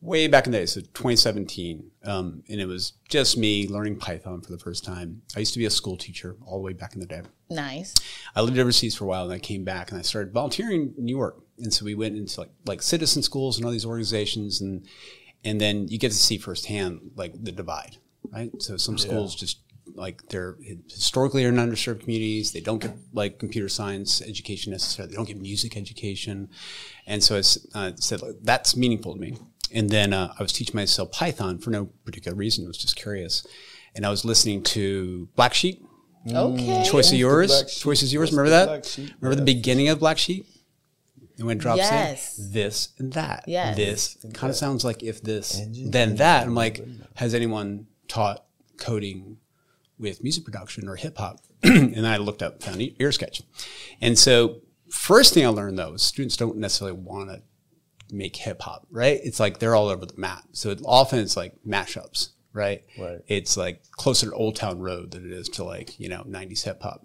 way 0.00 0.26
back 0.28 0.46
in 0.46 0.52
the 0.52 0.58
day, 0.58 0.66
so 0.66 0.80
2017, 0.80 1.90
um, 2.04 2.42
and 2.48 2.60
it 2.60 2.66
was 2.66 2.94
just 3.08 3.36
me 3.36 3.68
learning 3.68 3.96
Python 3.96 4.40
for 4.40 4.50
the 4.50 4.58
first 4.58 4.84
time. 4.84 5.22
I 5.36 5.40
used 5.40 5.52
to 5.52 5.58
be 5.58 5.66
a 5.66 5.70
school 5.70 5.96
teacher 5.96 6.36
all 6.46 6.58
the 6.58 6.64
way 6.64 6.72
back 6.72 6.94
in 6.94 7.00
the 7.00 7.06
day. 7.06 7.22
Nice. 7.50 7.94
I 8.34 8.40
lived 8.40 8.58
overseas 8.58 8.94
for 8.96 9.04
a 9.04 9.08
while 9.08 9.24
and 9.24 9.32
I 9.32 9.38
came 9.38 9.64
back 9.64 9.90
and 9.90 9.98
I 9.98 10.02
started 10.02 10.32
volunteering 10.32 10.94
in 10.96 11.04
New 11.04 11.16
York. 11.16 11.42
And 11.58 11.72
so 11.74 11.84
we 11.84 11.94
went 11.94 12.16
into 12.16 12.40
like 12.40 12.50
like 12.64 12.80
citizen 12.80 13.22
schools 13.22 13.56
and 13.58 13.66
all 13.66 13.72
these 13.72 13.84
organizations 13.84 14.60
and 14.62 14.86
and 15.44 15.60
then 15.60 15.88
you 15.88 15.98
get 15.98 16.10
to 16.12 16.16
see 16.16 16.38
firsthand 16.38 17.10
like 17.16 17.32
the 17.42 17.52
divide, 17.52 17.96
right? 18.30 18.50
So 18.62 18.76
some 18.76 18.96
schools 18.98 19.34
just 19.34 19.58
like 19.94 20.22
they're 20.28 20.56
historically 20.88 21.44
are 21.44 21.48
in 21.48 21.56
underserved 21.56 22.00
communities. 22.00 22.52
They 22.52 22.60
don't 22.60 22.80
get 22.80 22.92
like 23.12 23.38
computer 23.40 23.68
science 23.68 24.22
education 24.22 24.70
necessarily. 24.72 25.10
They 25.10 25.16
don't 25.16 25.26
get 25.28 25.40
music 25.40 25.76
education. 25.76 26.48
And 27.06 27.22
so 27.22 27.34
I 27.34 27.38
s- 27.40 27.66
uh, 27.74 27.92
said 27.96 28.22
like, 28.22 28.36
that's 28.42 28.76
meaningful 28.76 29.14
to 29.14 29.20
me. 29.20 29.36
And 29.74 29.88
then 29.90 30.12
uh, 30.12 30.32
I 30.38 30.42
was 30.42 30.52
teaching 30.52 30.76
myself 30.76 31.12
Python 31.12 31.58
for 31.58 31.70
no 31.70 31.86
particular 32.04 32.36
reason. 32.36 32.64
I 32.64 32.68
was 32.68 32.78
just 32.78 32.96
curious. 32.96 33.46
And 33.94 34.04
I 34.06 34.10
was 34.10 34.24
listening 34.24 34.62
to 34.64 35.28
Black 35.36 35.54
Sheep, 35.54 35.84
Okay. 36.30 36.84
Choice 36.84 37.12
of 37.12 37.18
yours. 37.18 37.78
Choice 37.80 38.02
is 38.02 38.12
yours. 38.12 38.30
Remember 38.30 38.50
that? 38.50 38.98
Remember 39.20 39.34
the 39.34 39.44
beginning 39.44 39.88
of 39.88 39.98
Black 40.00 40.18
Sheep? 40.18 40.46
And 41.38 41.46
when 41.46 41.56
it 41.56 41.60
drops 41.60 41.78
Yes. 41.78 42.38
in, 42.38 42.52
this 42.52 42.88
and 42.98 43.12
that. 43.14 43.44
Yes. 43.46 43.76
This 43.76 44.16
kind 44.34 44.50
of 44.50 44.56
sounds 44.56 44.84
like 44.84 45.02
if 45.02 45.22
this, 45.22 45.58
then 45.70 46.16
that. 46.16 46.46
I'm 46.46 46.54
like, 46.54 46.84
has 47.14 47.32
anyone 47.32 47.86
taught 48.08 48.44
coding 48.76 49.38
with 49.98 50.22
music 50.22 50.44
production 50.44 50.86
or 50.88 50.96
hip 50.96 51.16
hop? 51.16 51.40
and 51.62 52.06
I 52.06 52.18
looked 52.18 52.42
up, 52.42 52.62
found 52.62 52.82
E- 52.82 52.94
Ear 53.00 53.12
Sketch. 53.12 53.42
And 54.02 54.18
so, 54.18 54.60
first 54.90 55.32
thing 55.32 55.46
I 55.46 55.48
learned 55.48 55.78
though 55.78 55.94
is 55.94 56.02
students 56.02 56.36
don't 56.36 56.56
necessarily 56.58 56.98
want 56.98 57.30
to 57.30 57.42
make 58.12 58.36
hip 58.36 58.62
hop, 58.62 58.86
right? 58.90 59.20
It's 59.22 59.40
like 59.40 59.58
they're 59.58 59.74
all 59.74 59.88
over 59.88 60.06
the 60.06 60.16
map. 60.16 60.44
So 60.52 60.70
it, 60.70 60.80
often 60.84 61.18
it's 61.18 61.36
like 61.36 61.54
mashups, 61.66 62.30
right? 62.52 62.82
Right. 62.98 63.20
It's 63.28 63.56
like 63.56 63.82
closer 63.92 64.26
to 64.30 64.32
Old 64.34 64.56
Town 64.56 64.80
Road 64.80 65.12
than 65.12 65.24
it 65.26 65.32
is 65.32 65.48
to 65.50 65.64
like, 65.64 65.98
you 66.00 66.08
know, 66.08 66.24
90s 66.24 66.64
hip 66.64 66.82
hop. 66.82 67.04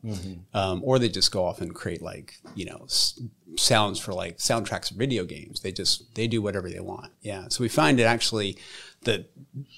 Um, 0.53 0.81
or 0.83 0.99
they 0.99 1.09
just 1.09 1.31
go 1.31 1.45
off 1.45 1.61
and 1.61 1.73
create 1.73 2.01
like, 2.01 2.33
you 2.55 2.65
know, 2.65 2.81
s- 2.85 3.19
sounds 3.57 3.99
for 3.99 4.13
like 4.13 4.37
soundtracks 4.37 4.91
of 4.91 4.97
video 4.97 5.23
games. 5.25 5.61
They 5.61 5.71
just, 5.71 6.15
they 6.15 6.27
do 6.27 6.41
whatever 6.41 6.69
they 6.69 6.79
want. 6.79 7.11
Yeah. 7.21 7.45
So 7.49 7.63
we 7.63 7.69
find 7.69 7.99
it 7.99 8.03
actually 8.03 8.57
that 9.03 9.29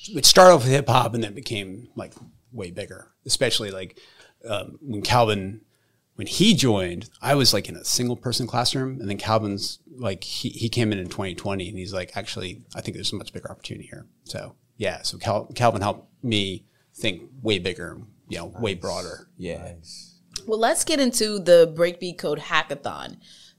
it 0.10 0.25
started 0.25 0.53
off 0.53 0.63
with 0.63 0.72
hip 0.72 0.88
hop 0.88 1.13
and 1.13 1.24
then 1.24 1.34
became 1.34 1.89
like 1.96 2.13
way 2.53 2.72
bigger, 2.72 3.12
especially 3.25 3.72
like 3.72 4.00
um, 4.48 4.77
when 4.81 5.01
Calvin 5.01 5.62
when 6.17 6.25
he 6.25 6.55
joined, 6.55 7.09
I 7.21 7.36
was 7.36 7.53
like 7.53 7.69
in 7.69 7.75
a 7.75 7.86
single 7.86 8.15
person 8.15 8.47
classroom, 8.47 9.00
and 9.00 9.07
then 9.07 9.17
Calvin's 9.17 9.79
like 9.97 10.24
he, 10.24 10.50
he 10.50 10.67
came 10.67 10.91
in 10.91 10.97
in 10.97 11.09
2020, 11.09 11.69
and 11.69 11.77
he's 11.77 11.93
like, 11.93 12.17
actually, 12.17 12.63
I 12.75 12.81
think 12.81 12.95
there's 12.95 13.13
a 13.13 13.15
much 13.15 13.31
bigger 13.31 13.51
opportunity 13.51 13.88
here. 13.88 14.07
So 14.24 14.55
yeah, 14.77 15.03
so 15.03 15.19
Cal, 15.19 15.45
Calvin 15.53 15.81
helped 15.81 16.12
me 16.24 16.65
think 16.95 17.29
way 17.43 17.59
bigger, 17.59 18.01
you 18.27 18.39
know, 18.39 18.47
way 18.59 18.74
broader. 18.74 19.29
Yeah, 19.38 19.74
Well, 20.47 20.59
let's 20.59 20.83
get 20.83 21.00
into 21.00 21.38
the 21.38 21.71
Breakbeat 21.77 22.17
Code 22.17 22.39
Hackathon. 22.39 23.17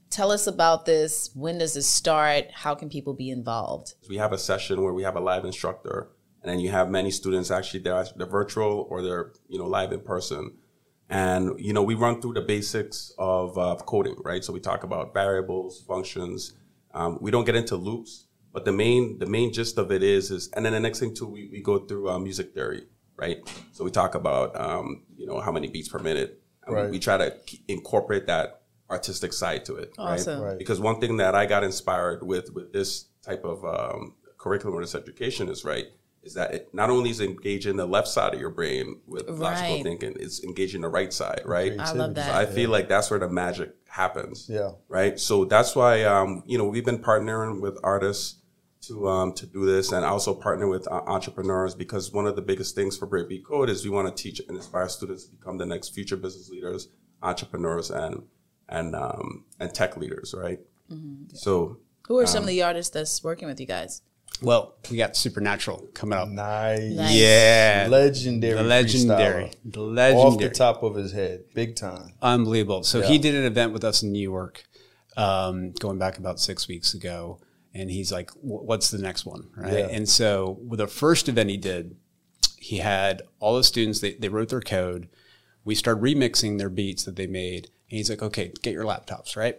Tell 0.09 0.29
us 0.29 0.45
about 0.45 0.85
this. 0.85 1.29
When 1.35 1.59
does 1.59 1.77
it 1.77 1.83
start? 1.83 2.51
How 2.51 2.75
can 2.75 2.89
people 2.89 3.13
be 3.13 3.29
involved? 3.29 3.93
we 4.09 4.17
have 4.17 4.33
a 4.33 4.37
session 4.37 4.81
where 4.81 4.93
we 4.93 5.03
have 5.03 5.15
a 5.15 5.21
live 5.21 5.45
instructor 5.45 6.09
and 6.41 6.51
then 6.51 6.59
you 6.59 6.71
have 6.71 6.89
many 6.89 7.11
students 7.11 7.51
actually 7.51 7.81
they're, 7.81 8.05
they're 8.15 8.27
virtual 8.27 8.87
or 8.89 9.01
they're 9.01 9.33
you 9.47 9.59
know 9.59 9.65
live 9.65 9.91
in 9.91 9.99
person 9.99 10.53
and 11.09 11.59
you 11.59 11.73
know 11.73 11.81
we 11.83 11.95
run 11.95 12.21
through 12.21 12.33
the 12.33 12.41
basics 12.41 13.11
of 13.17 13.57
uh, 13.57 13.75
coding 13.85 14.15
right 14.23 14.43
so 14.43 14.53
we 14.53 14.59
talk 14.59 14.83
about 14.83 15.13
variables 15.13 15.81
functions 15.87 16.53
um, 16.93 17.17
we 17.21 17.31
don't 17.31 17.45
get 17.45 17.55
into 17.55 17.75
loops 17.75 18.27
but 18.53 18.65
the 18.65 18.71
main 18.71 19.17
the 19.19 19.25
main 19.25 19.51
gist 19.51 19.77
of 19.77 19.91
it 19.91 20.03
is 20.03 20.31
is 20.31 20.49
and 20.55 20.65
then 20.65 20.73
the 20.73 20.79
next 20.79 20.99
thing 20.99 21.13
too 21.15 21.27
we, 21.27 21.49
we 21.51 21.61
go 21.61 21.79
through 21.79 22.09
uh, 22.09 22.19
music 22.19 22.53
theory 22.53 22.83
right 23.17 23.37
so 23.71 23.83
we 23.83 23.91
talk 23.91 24.15
about 24.15 24.55
um, 24.59 25.03
you 25.17 25.25
know 25.25 25.39
how 25.39 25.51
many 25.51 25.67
beats 25.67 25.89
per 25.89 25.99
minute 25.99 26.41
and 26.65 26.75
we- 26.75 26.81
Right. 26.81 26.91
we, 26.91 26.99
try 26.99 27.17
to 27.17 27.31
k- 27.47 27.59
incorporate 27.67 28.27
that 28.27 28.61
artistic 28.91 29.33
side 29.33 29.65
to 29.65 29.75
it 29.77 29.93
Awesome. 29.97 30.41
right 30.41 30.49
Right. 30.49 30.57
because 30.59 30.79
one 30.79 30.99
thing 30.99 31.17
that 31.17 31.33
I 31.35 31.45
got 31.47 31.63
inspired 31.63 32.21
with 32.25 32.53
with 32.53 32.71
this 32.73 33.05
type 33.23 33.43
of 33.43 33.65
um, 33.65 34.15
curriculum 34.37 34.77
or 34.77 34.81
this 34.81 34.95
education 34.95 35.49
is 35.49 35.65
right 35.65 35.87
is 36.23 36.33
that 36.33 36.53
it 36.53 36.73
not 36.73 36.89
only 36.89 37.09
is 37.09 37.21
engaging 37.21 37.77
the 37.77 37.85
left 37.85 38.07
side 38.07 38.33
of 38.33 38.39
your 38.39 38.49
brain 38.49 38.99
with 39.07 39.27
logical 39.29 39.75
Right. 39.75 39.83
thinking, 39.83 40.15
it's 40.19 40.43
engaging 40.43 40.81
the 40.81 40.89
right 40.89 41.11
side, 41.13 41.41
right? 41.45 41.73
I 41.79 41.91
love 41.93 42.09
So 42.09 42.13
that. 42.13 42.35
I 42.35 42.45
feel 42.45 42.69
like 42.69 42.87
that's 42.89 43.09
where 43.09 43.19
the 43.19 43.29
magic 43.29 43.75
happens. 43.87 44.47
Yeah. 44.49 44.71
Right. 44.87 45.19
So 45.19 45.45
that's 45.45 45.75
why 45.75 46.03
um, 46.03 46.43
you 46.45 46.57
know 46.57 46.65
we've 46.65 46.85
been 46.85 46.99
partnering 46.99 47.61
with 47.61 47.77
artists 47.83 48.35
to 48.81 49.07
um, 49.09 49.33
to 49.33 49.45
do 49.45 49.65
this, 49.65 49.91
and 49.91 50.05
also 50.05 50.33
partner 50.33 50.67
with 50.67 50.87
uh, 50.87 51.01
entrepreneurs 51.07 51.75
because 51.75 52.11
one 52.13 52.27
of 52.27 52.35
the 52.35 52.41
biggest 52.41 52.75
things 52.75 52.97
for 52.97 53.07
Breakbeat 53.07 53.43
Code 53.43 53.69
is 53.69 53.83
we 53.83 53.89
want 53.89 54.07
to 54.15 54.23
teach 54.23 54.39
and 54.47 54.55
inspire 54.57 54.87
students 54.89 55.25
to 55.25 55.31
become 55.31 55.57
the 55.57 55.65
next 55.65 55.89
future 55.89 56.15
business 56.17 56.49
leaders, 56.49 56.87
entrepreneurs, 57.21 57.91
and 57.91 58.23
and 58.67 58.95
um, 58.95 59.45
and 59.59 59.73
tech 59.73 59.97
leaders, 59.97 60.33
right? 60.37 60.59
Mm-hmm. 60.91 61.35
So 61.35 61.77
Who 62.07 62.19
are 62.19 62.25
some 62.27 62.39
Um, 62.39 62.43
of 62.43 62.47
the 62.49 62.63
artists 62.63 62.91
that's 62.93 63.23
working 63.23 63.47
with 63.47 63.59
you 63.59 63.65
guys? 63.67 64.01
Well, 64.41 64.75
we 64.89 64.97
got 64.97 65.15
Supernatural 65.17 65.87
coming 65.93 66.17
up. 66.17 66.29
Nice. 66.29 66.81
Nice. 66.95 67.15
Yeah, 67.15 67.87
Legendary. 67.89 68.55
the 68.55 68.63
legendary, 68.63 69.43
freestyler. 69.45 69.55
the 69.65 69.79
Off 69.81 69.89
legendary. 70.25 70.49
the 70.49 70.55
top 70.55 70.83
of 70.83 70.95
his 70.95 71.11
head. 71.11 71.43
Big 71.53 71.75
time. 71.75 72.13
Unbelievable. 72.21 72.83
So 72.83 73.01
he 73.01 73.17
did 73.17 73.35
an 73.35 73.43
event 73.45 73.73
with 73.73 73.83
us 73.83 74.01
in 74.03 74.11
New 74.11 74.21
York, 74.21 74.63
um, 75.17 75.71
going 75.73 75.97
back 75.97 76.17
about 76.17 76.39
six 76.39 76.67
weeks 76.67 76.93
ago, 76.93 77.39
and 77.73 77.89
he's 77.91 78.11
like, 78.11 78.31
"What's 78.41 78.89
the 78.89 78.97
next 78.97 79.25
one?" 79.25 79.49
Right? 79.55 79.73
Yeah. 79.79 79.87
And 79.89 80.07
so 80.07 80.57
with 80.65 80.79
the 80.79 80.87
first 80.87 81.27
event 81.27 81.49
he 81.49 81.57
did, 81.57 81.95
he 82.57 82.77
had 82.77 83.21
all 83.39 83.55
the 83.57 83.63
students. 83.63 83.99
They 83.99 84.13
they 84.13 84.29
wrote 84.29 84.49
their 84.49 84.61
code. 84.61 85.09
We 85.65 85.75
started 85.75 86.01
remixing 86.01 86.57
their 86.57 86.69
beats 86.69 87.03
that 87.03 87.15
they 87.17 87.27
made, 87.27 87.65
and 87.89 87.97
he's 87.97 88.09
like, 88.09 88.23
"Okay, 88.23 88.53
get 88.63 88.73
your 88.73 88.85
laptops, 88.85 89.35
right?" 89.35 89.57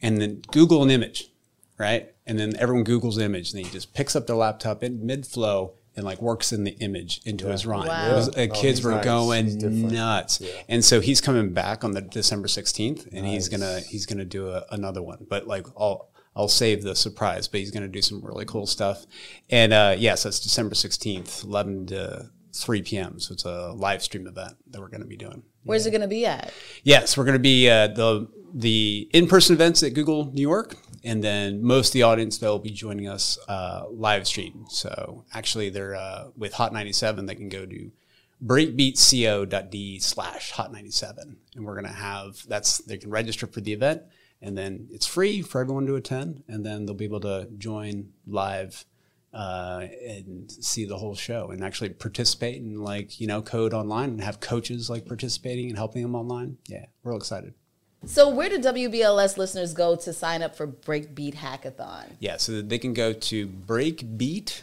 And 0.00 0.20
then 0.22 0.42
Google 0.52 0.82
an 0.84 0.90
image, 0.90 1.30
right? 1.78 2.12
And 2.26 2.38
then 2.38 2.56
everyone 2.58 2.84
Googles 2.84 3.18
image, 3.20 3.52
and 3.52 3.64
he 3.64 3.70
just 3.70 3.94
picks 3.94 4.14
up 4.16 4.26
the 4.26 4.34
laptop 4.34 4.82
in 4.82 5.04
mid 5.06 5.26
flow. 5.26 5.74
And 5.96 6.04
like 6.04 6.22
works 6.22 6.52
in 6.52 6.62
the 6.62 6.76
image 6.78 7.20
into 7.24 7.48
his 7.48 7.66
rhyme. 7.66 7.88
Wow. 7.88 8.14
Was- 8.14 8.30
Yeah. 8.36 8.44
uh, 8.44 8.46
No, 8.46 8.54
kids 8.54 8.78
he's 8.78 8.84
were 8.84 8.92
nice. 8.92 9.04
Going 9.04 9.46
different. 9.58 9.90
nuts. 9.90 10.40
And 10.68 10.84
so 10.84 11.00
he's 11.00 11.20
coming 11.20 11.52
back 11.52 11.82
on 11.82 11.90
the 11.90 12.00
December 12.00 12.46
16th 12.46 13.08
and 13.12 13.26
he's 13.26 13.48
going 13.48 13.62
to 13.62 13.80
he's 13.80 14.06
going 14.06 14.18
to 14.20 14.24
do 14.24 14.48
a, 14.48 14.64
another 14.70 15.02
one. 15.02 15.26
But 15.28 15.48
like 15.48 15.66
I'll 15.76 16.08
I'll 16.36 16.46
save 16.46 16.84
the 16.84 16.94
surprise, 16.94 17.48
but 17.48 17.58
he's 17.58 17.72
going 17.72 17.82
to 17.82 17.88
do 17.88 18.00
some 18.00 18.20
really 18.24 18.44
cool 18.44 18.64
stuff. 18.68 19.06
And 19.50 19.72
uh 19.72 19.96
yes, 19.98 20.00
yeah, 20.00 20.14
so 20.14 20.28
it's 20.28 20.38
December 20.38 20.76
16th, 20.76 21.42
11 21.42 21.86
to 21.86 22.30
3 22.54 22.82
p.m. 22.82 23.18
So 23.18 23.32
it's 23.32 23.44
a 23.44 23.72
live 23.72 24.00
stream 24.04 24.28
event 24.28 24.52
that 24.70 24.80
we're 24.80 24.90
going 24.90 25.00
to 25.00 25.06
be 25.08 25.16
doing. 25.16 25.42
Where's 25.64 25.84
it 25.84 25.90
going 25.90 26.02
to 26.02 26.06
be 26.06 26.26
at? 26.26 26.52
Yes, 26.84 27.16
we're 27.16 27.24
going 27.24 27.32
to 27.32 27.40
be 27.40 27.68
uh, 27.68 27.88
the 27.88 28.28
the 28.54 29.10
in 29.12 29.26
person 29.26 29.54
events 29.54 29.82
at 29.82 29.94
Google 29.94 30.30
New 30.32 30.42
York, 30.42 30.76
and 31.04 31.22
then 31.22 31.62
most 31.62 31.88
of 31.88 31.92
the 31.94 32.02
audience 32.02 32.38
they'll 32.38 32.58
be 32.58 32.70
joining 32.70 33.08
us 33.08 33.38
uh, 33.48 33.84
live 33.90 34.26
stream. 34.26 34.66
So 34.68 35.24
actually, 35.32 35.70
they're 35.70 35.94
uh, 35.94 36.28
with 36.36 36.54
Hot 36.54 36.72
ninety 36.72 36.92
seven. 36.92 37.26
They 37.26 37.34
can 37.34 37.48
go 37.48 37.66
to 37.66 37.90
breakbeatco.de 38.44 39.98
slash 39.98 40.52
hot 40.52 40.72
ninety 40.72 40.90
seven, 40.90 41.38
and 41.54 41.64
we're 41.64 41.74
going 41.74 41.86
to 41.86 41.92
have 41.92 42.46
that's 42.48 42.78
they 42.78 42.96
can 42.96 43.10
register 43.10 43.46
for 43.46 43.60
the 43.60 43.72
event, 43.72 44.02
and 44.40 44.56
then 44.56 44.88
it's 44.90 45.06
free 45.06 45.42
for 45.42 45.60
everyone 45.60 45.86
to 45.86 45.96
attend, 45.96 46.42
and 46.48 46.64
then 46.64 46.86
they'll 46.86 46.94
be 46.94 47.04
able 47.04 47.20
to 47.20 47.48
join 47.58 48.10
live 48.26 48.84
uh, 49.34 49.86
and 50.06 50.50
see 50.50 50.84
the 50.84 50.96
whole 50.96 51.14
show 51.14 51.50
and 51.50 51.62
actually 51.62 51.90
participate 51.90 52.60
and 52.62 52.82
like 52.82 53.20
you 53.20 53.26
know 53.26 53.42
code 53.42 53.74
online 53.74 54.10
and 54.10 54.20
have 54.20 54.40
coaches 54.40 54.88
like 54.88 55.06
participating 55.06 55.68
and 55.68 55.76
helping 55.76 56.02
them 56.02 56.14
online. 56.14 56.58
Yeah, 56.66 56.86
we're 57.02 57.12
all 57.12 57.18
excited. 57.18 57.54
So, 58.06 58.28
where 58.28 58.48
do 58.48 58.58
WBLS 58.58 59.36
listeners 59.36 59.74
go 59.74 59.96
to 59.96 60.12
sign 60.12 60.42
up 60.42 60.54
for 60.56 60.66
Breakbeat 60.66 61.34
Hackathon? 61.34 62.06
Yeah, 62.20 62.36
so 62.36 62.62
they 62.62 62.78
can 62.78 62.94
go 62.94 63.12
to 63.12 63.46
breakbeat 63.48 64.62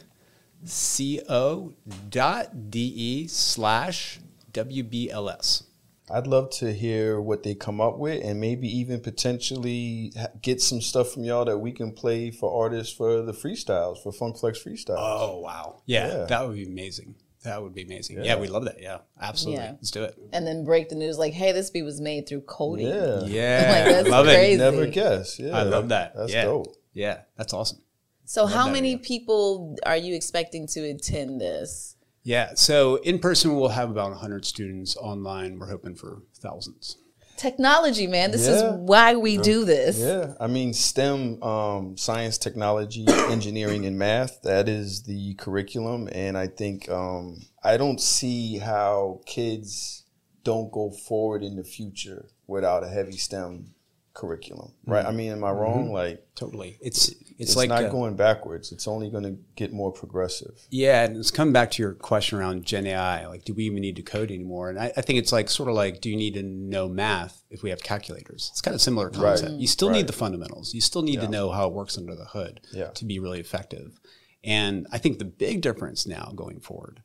co.de 2.13 3.27
slash 3.27 4.19
WBLS. 4.53 5.63
I'd 6.09 6.27
love 6.27 6.51
to 6.51 6.71
hear 6.71 7.19
what 7.19 7.41
they 7.43 7.55
come 7.55 7.81
up 7.81 7.97
with 7.97 8.23
and 8.23 8.39
maybe 8.39 8.67
even 8.77 8.99
potentially 8.99 10.13
get 10.41 10.61
some 10.61 10.79
stuff 10.79 11.11
from 11.11 11.23
y'all 11.23 11.45
that 11.45 11.57
we 11.57 11.71
can 11.71 11.91
play 11.91 12.29
for 12.29 12.63
artists 12.63 12.93
for 12.95 13.23
the 13.23 13.31
freestyles, 13.31 14.01
for 14.03 14.11
Funk 14.11 14.37
Flex 14.37 14.59
freestyles. 14.63 14.97
Oh, 14.99 15.39
wow. 15.39 15.81
Yeah, 15.87 16.07
Yeah. 16.07 16.25
that 16.25 16.47
would 16.47 16.55
be 16.55 16.65
amazing. 16.65 17.15
That 17.45 17.61
would 17.63 17.73
be 17.73 17.83
amazing. 17.83 18.23
Yeah, 18.23 18.37
we 18.37 18.47
love 18.47 18.65
that. 18.65 18.81
Yeah, 18.81 18.99
absolutely. 19.21 19.63
Yeah. 19.63 19.71
Let's 19.71 19.91
do 19.91 20.03
it. 20.03 20.17
And 20.33 20.45
then 20.45 20.65
break 20.65 20.89
the 20.89 20.95
news 20.95 21.17
like, 21.17 21.33
hey, 21.33 21.51
this 21.51 21.69
beat 21.69 21.83
was 21.83 22.01
made 22.01 22.27
through 22.27 22.41
coding. 22.41 22.87
yeah. 22.87 23.21
Yeah, 23.25 23.83
Like, 23.85 23.95
that's 23.95 24.09
love 24.09 24.25
crazy. 24.25 24.53
it. 24.55 24.57
Never 24.57 24.87
guess. 24.87 25.39
Yeah. 25.39 25.57
I 25.57 25.63
love 25.63 25.89
that. 25.89 26.13
That's 26.15 26.33
yeah. 26.33 26.43
dope. 26.43 26.75
Yeah, 26.93 27.21
that's 27.37 27.53
awesome. 27.53 27.79
So 28.25 28.45
how 28.47 28.69
many 28.69 28.93
idea. 28.95 29.05
people 29.05 29.77
are 29.85 29.97
you 29.97 30.15
expecting 30.15 30.67
to 30.67 30.81
attend 30.89 31.39
this? 31.39 31.95
Yeah, 32.23 32.55
so 32.55 32.95
in 32.97 33.19
person 33.19 33.55
we'll 33.55 33.69
have 33.69 33.91
about 33.91 34.09
100 34.11 34.45
students. 34.45 34.97
Online 34.97 35.59
we're 35.59 35.69
hoping 35.69 35.95
for 35.95 36.23
thousands. 36.35 36.97
Technology, 37.37 38.07
man. 38.07 38.31
This 38.31 38.47
Yeah. 38.47 38.53
is 38.53 38.63
why 38.79 39.15
we 39.15 39.37
do 39.37 39.65
this. 39.65 39.97
Yeah, 39.97 40.33
I 40.39 40.47
mean 40.47 40.73
STEM, 40.73 41.43
um, 41.43 41.97
science, 41.97 42.37
technology, 42.37 43.05
engineering, 43.29 43.85
and 43.85 43.97
math. 43.97 44.41
That 44.43 44.69
is 44.69 45.03
the 45.03 45.33
curriculum, 45.35 46.07
and 46.11 46.37
I 46.37 46.47
think 46.47 46.89
um, 46.89 47.41
I 47.63 47.77
don't 47.77 47.99
see 48.01 48.57
how 48.59 49.21
kids 49.25 50.03
don't 50.43 50.71
go 50.71 50.91
forward 50.91 51.43
in 51.43 51.55
the 51.57 51.63
future 51.63 52.27
without 52.47 52.83
a 52.83 52.87
heavy 52.87 53.17
STEM 53.17 53.74
curriculum, 54.15 54.71
right? 54.87 55.05
I 55.05 55.11
mean, 55.11 55.31
am 55.31 55.43
I 55.43 55.51
wrong? 55.51 55.91
Like, 55.91 56.25
Totally. 56.35 56.77
It's 56.81 57.09
it's, 57.37 57.51
it's, 57.51 57.55
like 57.55 57.69
not 57.69 57.83
uh, 57.83 57.89
going 57.89 58.15
backwards. 58.15 58.71
It's 58.71 58.87
only 58.87 59.09
going 59.09 59.25
to 59.25 59.37
get 59.55 59.73
more 59.73 59.91
progressive. 59.91 60.57
Yeah, 60.69 61.03
and 61.03 61.17
it's 61.17 61.31
coming 61.31 61.51
back 61.51 61.69
to 61.71 61.83
your 61.83 61.93
question 61.93 62.39
around 62.39 62.63
Gen 62.63 62.87
AI. 62.87 63.27
Like, 63.27 63.43
do 63.43 63.53
we 63.53 63.65
even 63.65 63.81
need 63.81 63.97
to 63.97 64.01
code 64.01 64.31
anymore? 64.31 64.69
And 64.69 64.79
I, 64.79 64.93
I 64.95 65.01
think 65.01 65.19
it's 65.19 65.33
like 65.33 65.49
sort 65.49 65.67
of 65.67 65.75
like, 65.75 65.99
do 65.99 66.09
you 66.09 66.15
need 66.15 66.35
to 66.35 66.43
know 66.43 66.87
math 66.87 67.43
if 67.49 67.61
we 67.61 67.69
have 67.71 67.83
calculators? 67.83 68.49
It's 68.53 68.61
kind 68.61 68.73
of 68.73 68.81
similar 68.81 69.09
concept. 69.09 69.53
You 69.53 69.67
still 69.67 69.89
right. 69.89 69.97
need 69.97 70.07
the 70.07 70.13
fundamentals. 70.13 70.73
You 70.73 70.79
still 70.79 71.01
need 71.01 71.19
to 71.21 71.27
know 71.27 71.51
how 71.51 71.67
it 71.67 71.73
works 71.73 71.97
under 71.97 72.15
the 72.15 72.25
hood 72.25 72.61
Yeah. 72.71 72.91
to 72.91 73.05
be 73.05 73.19
really 73.19 73.41
effective. 73.41 73.99
And 74.43 74.87
I 74.91 74.97
think 74.97 75.19
the 75.19 75.25
big 75.25 75.61
difference 75.61 76.07
now 76.07 76.31
going 76.35 76.61
forward 76.61 77.01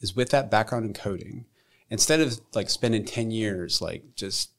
is 0.00 0.16
with 0.16 0.30
that 0.30 0.50
background 0.50 0.86
in 0.86 0.92
coding, 0.92 1.46
instead 1.88 2.20
of 2.20 2.40
like 2.54 2.68
spending 2.68 3.04
10 3.04 3.30
years 3.30 3.80
like 3.80 4.02
just 4.16 4.50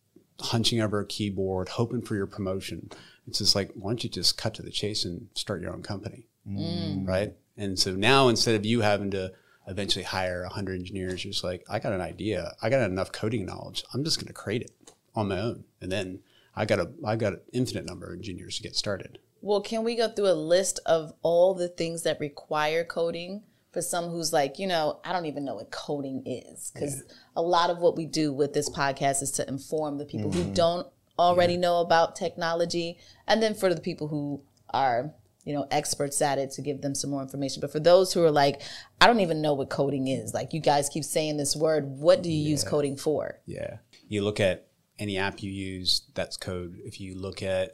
hunching 0.43 0.81
over 0.81 1.00
a 1.00 1.05
keyboard, 1.05 1.69
hoping 1.69 2.01
for 2.01 2.15
your 2.15 2.27
promotion, 2.27 2.89
it's 3.27 3.39
just 3.39 3.55
like, 3.55 3.71
why 3.73 3.91
don't 3.91 4.03
you 4.03 4.09
just 4.09 4.38
cut 4.38 4.53
to 4.55 4.62
the 4.62 4.71
chase 4.71 5.05
and 5.05 5.27
start 5.33 5.62
your 5.62 5.73
own 5.73 5.81
company? 5.81 6.27
Mm. 6.47 7.07
Right. 7.07 7.33
And 7.57 7.79
so 7.79 7.95
now 7.95 8.27
instead 8.27 8.55
of 8.55 8.65
you 8.65 8.81
having 8.81 9.12
to 9.12 9.31
eventually 9.67 10.03
hire 10.03 10.41
100 10.43 10.79
engineers, 10.79 11.23
you're 11.23 11.31
just 11.31 11.43
like, 11.43 11.63
I 11.69 11.79
got 11.79 11.93
an 11.93 12.01
idea. 12.01 12.53
I 12.62 12.69
got 12.69 12.89
enough 12.89 13.12
coding 13.12 13.45
knowledge. 13.45 13.83
I'm 13.93 14.03
just 14.03 14.17
going 14.17 14.27
to 14.27 14.33
create 14.33 14.62
it 14.62 14.71
on 15.15 15.29
my 15.29 15.39
own. 15.39 15.63
And 15.79 15.91
then 15.91 16.19
I 16.55 16.65
got 16.65 16.79
a, 16.79 16.91
I 17.05 17.15
got 17.15 17.33
an 17.33 17.41
infinite 17.53 17.85
number 17.85 18.07
of 18.07 18.17
engineers 18.17 18.57
to 18.57 18.63
get 18.63 18.75
started. 18.75 19.19
Well, 19.41 19.62
can 19.62 19.83
we 19.83 19.95
go 19.95 20.09
through 20.09 20.29
a 20.29 20.33
list 20.33 20.79
of 20.85 21.13
all 21.21 21.53
the 21.53 21.67
things 21.67 22.03
that 22.03 22.19
require 22.19 22.83
coding 22.83 23.43
for 23.73 23.81
some 23.81 24.09
who's 24.09 24.31
like, 24.31 24.59
you 24.59 24.67
know, 24.67 24.99
I 25.03 25.11
don't 25.11 25.25
even 25.25 25.43
know 25.43 25.55
what 25.55 25.71
coding 25.71 26.23
is? 26.25 26.71
Because 26.73 27.03
a 27.35 27.41
lot 27.41 27.71
of 27.71 27.79
what 27.79 27.97
we 27.97 28.05
do 28.05 28.31
with 28.31 28.53
this 28.53 28.69
podcast 28.69 29.23
is 29.23 29.31
to 29.31 29.47
inform 29.47 29.97
the 29.97 30.05
people 30.05 30.31
who 30.31 30.43
mm-hmm. 30.43 30.53
don't 30.53 30.87
already 31.19 31.57
know 31.57 31.81
about 31.81 32.15
technology, 32.15 32.97
and 33.27 33.41
then 33.41 33.53
for 33.53 33.73
the 33.73 33.81
people 33.81 34.07
who 34.07 34.41
are, 34.69 35.11
you 35.43 35.53
know, 35.53 35.67
experts 35.71 36.21
at 36.21 36.37
it 36.37 36.51
to 36.51 36.61
give 36.61 36.81
them 36.81 36.95
some 36.95 37.09
more 37.09 37.21
information. 37.21 37.61
But 37.61 37.71
for 37.71 37.79
those 37.79 38.13
who 38.13 38.23
are 38.23 38.31
like, 38.31 38.61
I 39.01 39.07
don't 39.07 39.19
even 39.19 39.41
know 39.41 39.53
what 39.53 39.69
coding 39.69 40.07
is, 40.07 40.33
like 40.33 40.53
you 40.53 40.59
guys 40.59 40.89
keep 40.89 41.03
saying 41.03 41.37
this 41.37 41.55
word, 41.55 41.85
what 41.85 42.23
do 42.23 42.31
you 42.31 42.49
use 42.49 42.63
coding 42.63 42.95
for? 42.95 43.39
Yeah. 43.45 43.77
You 44.07 44.23
look 44.23 44.39
at 44.39 44.67
any 44.99 45.17
app 45.17 45.41
you 45.41 45.51
use, 45.51 46.03
that's 46.13 46.37
code. 46.37 46.77
If 46.85 47.01
you 47.01 47.15
look 47.15 47.41
at 47.43 47.73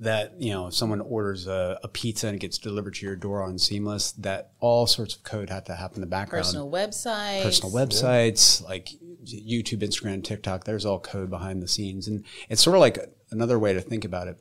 that, 0.00 0.40
you 0.40 0.50
know, 0.50 0.68
if 0.68 0.74
someone 0.74 1.00
orders 1.02 1.46
a, 1.46 1.78
a 1.82 1.88
pizza 1.88 2.26
and 2.26 2.34
it 2.34 2.38
gets 2.38 2.56
delivered 2.56 2.94
to 2.94 3.06
your 3.06 3.16
door 3.16 3.42
on 3.42 3.58
Seamless, 3.58 4.12
that 4.12 4.52
all 4.58 4.86
sorts 4.86 5.14
of 5.14 5.22
code 5.22 5.50
have 5.50 5.64
to 5.64 5.74
happen 5.74 5.96
in 5.96 6.00
the 6.00 6.06
background. 6.06 6.44
Personal 6.44 6.70
websites. 6.70 7.42
personal 7.42 7.72
websites 7.72 8.64
like 8.64 8.88
YouTube, 9.24 9.82
Instagram, 9.82 10.24
TikTok. 10.24 10.64
There's 10.64 10.86
all 10.86 10.98
code 10.98 11.28
behind 11.28 11.62
the 11.62 11.68
scenes, 11.68 12.08
and 12.08 12.24
it's 12.48 12.62
sort 12.62 12.76
of 12.76 12.80
like 12.80 12.98
another 13.30 13.58
way 13.58 13.74
to 13.74 13.80
think 13.82 14.06
about 14.06 14.26
it. 14.26 14.38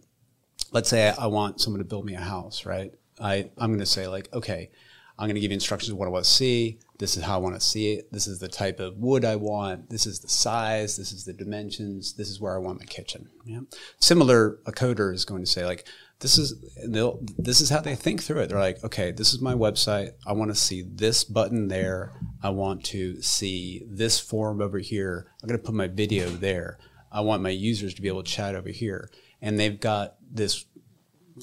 Let's 0.72 0.89
say 0.89 1.10
I 1.10 1.28
want 1.28 1.60
someone 1.60 1.80
to 1.80 1.86
build 1.86 2.06
me 2.06 2.15
a 2.15 2.22
house, 2.22 2.65
right? 2.65 2.93
I 3.19 3.50
I'm 3.58 3.72
going 3.72 3.80
to 3.80 3.86
say 3.86 4.08
like, 4.08 4.34
okay, 4.34 4.72
I'm 5.17 5.28
going 5.28 5.36
to 5.36 5.41
give 5.41 5.52
you 5.52 5.56
instructions 5.56 5.91
of 5.91 5.98
what 5.98 6.08
I 6.08 6.12
want 6.12 6.24
to 6.24 6.32
see. 6.32 6.80
This 7.00 7.16
is 7.16 7.24
how 7.24 7.36
I 7.36 7.38
want 7.38 7.56
to 7.56 7.62
see 7.62 7.94
it. 7.94 8.12
This 8.12 8.28
is 8.28 8.40
the 8.40 8.50
type 8.50 8.82
of 8.82 8.98
wood 8.98 9.24
I 9.24 9.38
want. 9.38 9.90
This 9.90 10.06
is 10.06 10.20
the 10.20 10.28
size. 10.28 10.98
This 10.98 11.14
is 11.14 11.24
the 11.24 11.34
dimensions. 11.34 12.14
This 12.14 12.30
is 12.30 12.42
where 12.42 12.54
I 12.54 12.60
want 12.60 12.80
my 12.80 12.86
kitchen. 12.86 13.30
Yeah. 13.46 13.62
Similar, 14.00 14.60
a 14.66 14.74
coder 14.74 15.14
is 15.14 15.24
going 15.24 15.42
to 15.42 15.50
say 15.50 15.66
like, 15.66 15.88
this 16.20 16.38
is 16.38 16.62
they'll 16.86 17.18
this 17.38 17.62
is 17.62 17.70
how 17.70 17.80
they 17.80 17.96
think 17.96 18.22
through 18.22 18.42
it. 18.42 18.50
They're 18.50 18.60
like, 18.60 18.84
okay, 18.84 19.12
this 19.12 19.34
is 19.34 19.40
my 19.40 19.54
website. 19.54 20.12
I 20.28 20.34
want 20.34 20.52
to 20.52 20.56
see 20.56 20.82
this 20.82 21.24
button 21.24 21.70
there. 21.70 22.12
I 22.44 22.50
want 22.50 22.84
to 22.88 23.22
see 23.22 23.86
this 23.88 24.20
form 24.20 24.62
over 24.62 24.80
here. 24.80 25.28
I'm 25.42 25.48
going 25.48 25.58
to 25.58 25.66
put 25.66 25.74
my 25.74 25.88
video 25.88 26.28
there. 26.28 26.78
I 27.12 27.22
want 27.22 27.42
my 27.42 27.50
users 27.50 27.94
to 27.94 28.02
be 28.02 28.10
able 28.10 28.24
to 28.24 28.32
chat 28.32 28.56
over 28.56 28.70
here. 28.70 29.10
And 29.42 29.58
they've 29.58 29.80
got 29.80 30.16
this 30.30 30.66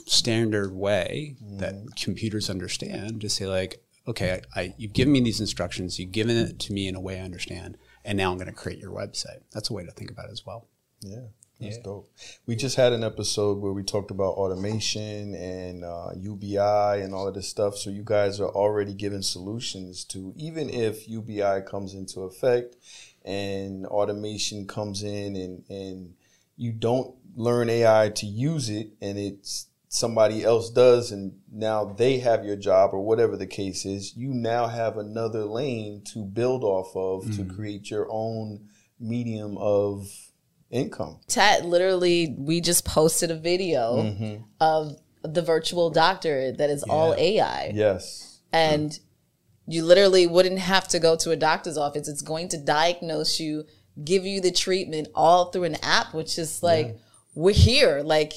standard 0.05 0.75
way 0.75 1.37
that 1.41 1.75
mm-hmm. 1.75 1.89
computers 1.97 2.51
understand 2.51 3.23
to 3.23 3.31
say 3.31 3.47
like, 3.47 3.83
okay, 4.07 4.41
I, 4.55 4.61
I, 4.61 4.75
you've 4.79 4.93
given 4.93 5.13
me 5.13 5.21
these 5.21 5.41
instructions, 5.41 5.99
you've 5.99 6.13
given 6.13 6.37
it 6.37 6.59
to 6.61 6.73
me 6.73 6.89
in 6.89 6.95
a 6.95 7.01
way 7.01 7.21
I 7.21 7.25
understand, 7.25 7.77
and 8.05 8.17
now 8.17 8.31
I'm 8.31 8.39
going 8.39 8.49
to 8.49 8.53
create 8.53 8.79
your 8.79 8.93
website. 8.93 9.43
That's 9.53 9.71
a 9.71 9.73
way 9.73 9.85
to 9.85 9.91
think 9.91 10.11
about 10.11 10.29
it 10.29 10.33
as 10.33 10.45
well. 10.47 10.69
Yeah, 11.01 11.27
that's 11.61 11.79
dope. 11.79 12.09
We 12.47 12.55
just 12.55 12.77
had 12.77 12.93
an 12.93 13.03
episode 13.03 13.59
where 13.59 13.73
we 13.73 13.83
talked 13.83 14.11
about 14.11 14.35
automation 14.35 15.35
and 15.35 15.85
uh, 15.85 16.11
UBI 16.17 17.03
and 17.03 17.15
all 17.15 17.27
of 17.29 17.35
this 17.35 17.49
stuff. 17.49 17.77
So 17.77 17.91
you 17.91 18.03
guys 18.05 18.41
are 18.41 18.49
already 18.49 18.93
giving 18.93 19.23
solutions 19.23 20.05
to 20.07 20.35
even 20.37 20.69
if 20.69 21.09
UBI 21.09 21.63
comes 21.67 21.95
into 21.95 22.23
effect 22.23 22.77
and 23.25 23.87
automation 23.87 24.67
comes 24.67 25.03
in 25.03 25.37
and 25.37 25.65
and 25.69 26.15
you 26.57 26.73
don't 26.73 27.15
learn 27.35 27.69
AI 27.69 28.11
to 28.15 28.27
use 28.27 28.71
it 28.71 28.91
and 29.01 29.19
it's 29.19 29.67
somebody 29.97 30.45
else 30.45 30.69
does 30.71 31.11
and 31.13 31.33
now 31.51 31.85
they 31.85 32.19
have 32.19 32.45
your 32.45 32.57
job 32.57 32.91
or 32.93 33.01
whatever 33.05 33.37
the 33.37 33.47
case 33.47 33.85
is 33.87 34.15
you 34.17 34.29
now 34.35 34.67
have 34.67 34.97
another 34.99 35.45
lane 35.45 36.03
to 36.05 36.23
build 36.25 36.63
off 36.63 36.95
of 36.95 37.35
to 37.37 37.45
create 37.45 37.91
your 37.91 38.07
own 38.11 38.69
medium 39.01 39.57
of 39.59 40.07
income 40.71 41.19
Tat 41.29 41.65
literally, 41.65 42.35
we 42.39 42.61
just 42.61 42.85
posted 42.85 43.31
a 43.31 43.37
video 43.39 43.97
Mm-hmm. 44.03 44.43
of 44.61 44.97
the 45.23 45.43
virtual 45.43 45.91
doctor 45.91 46.53
that 46.53 46.71
is 46.71 46.83
all 46.85 47.15
AI. 47.17 47.73
yes 47.75 48.41
And 48.53 48.99
you 49.67 49.85
literally 49.85 50.27
wouldn't 50.27 50.59
have 50.59 50.87
to 50.89 50.99
go 51.01 51.17
to 51.17 51.31
a 51.33 51.37
doctor's 51.37 51.77
office. 51.77 52.07
It's 52.07 52.23
going 52.23 52.49
to 52.51 52.59
diagnose 52.59 53.41
you, 53.41 53.65
give 54.05 54.25
you 54.25 54.41
the 54.41 54.53
treatment 54.53 55.09
all 55.15 55.51
through 55.51 55.65
an 55.65 55.77
app, 55.83 56.15
which 56.15 56.39
is 56.39 56.63
like, 56.63 56.97
we're 57.35 57.53
here. 57.55 58.03
Like, 58.05 58.33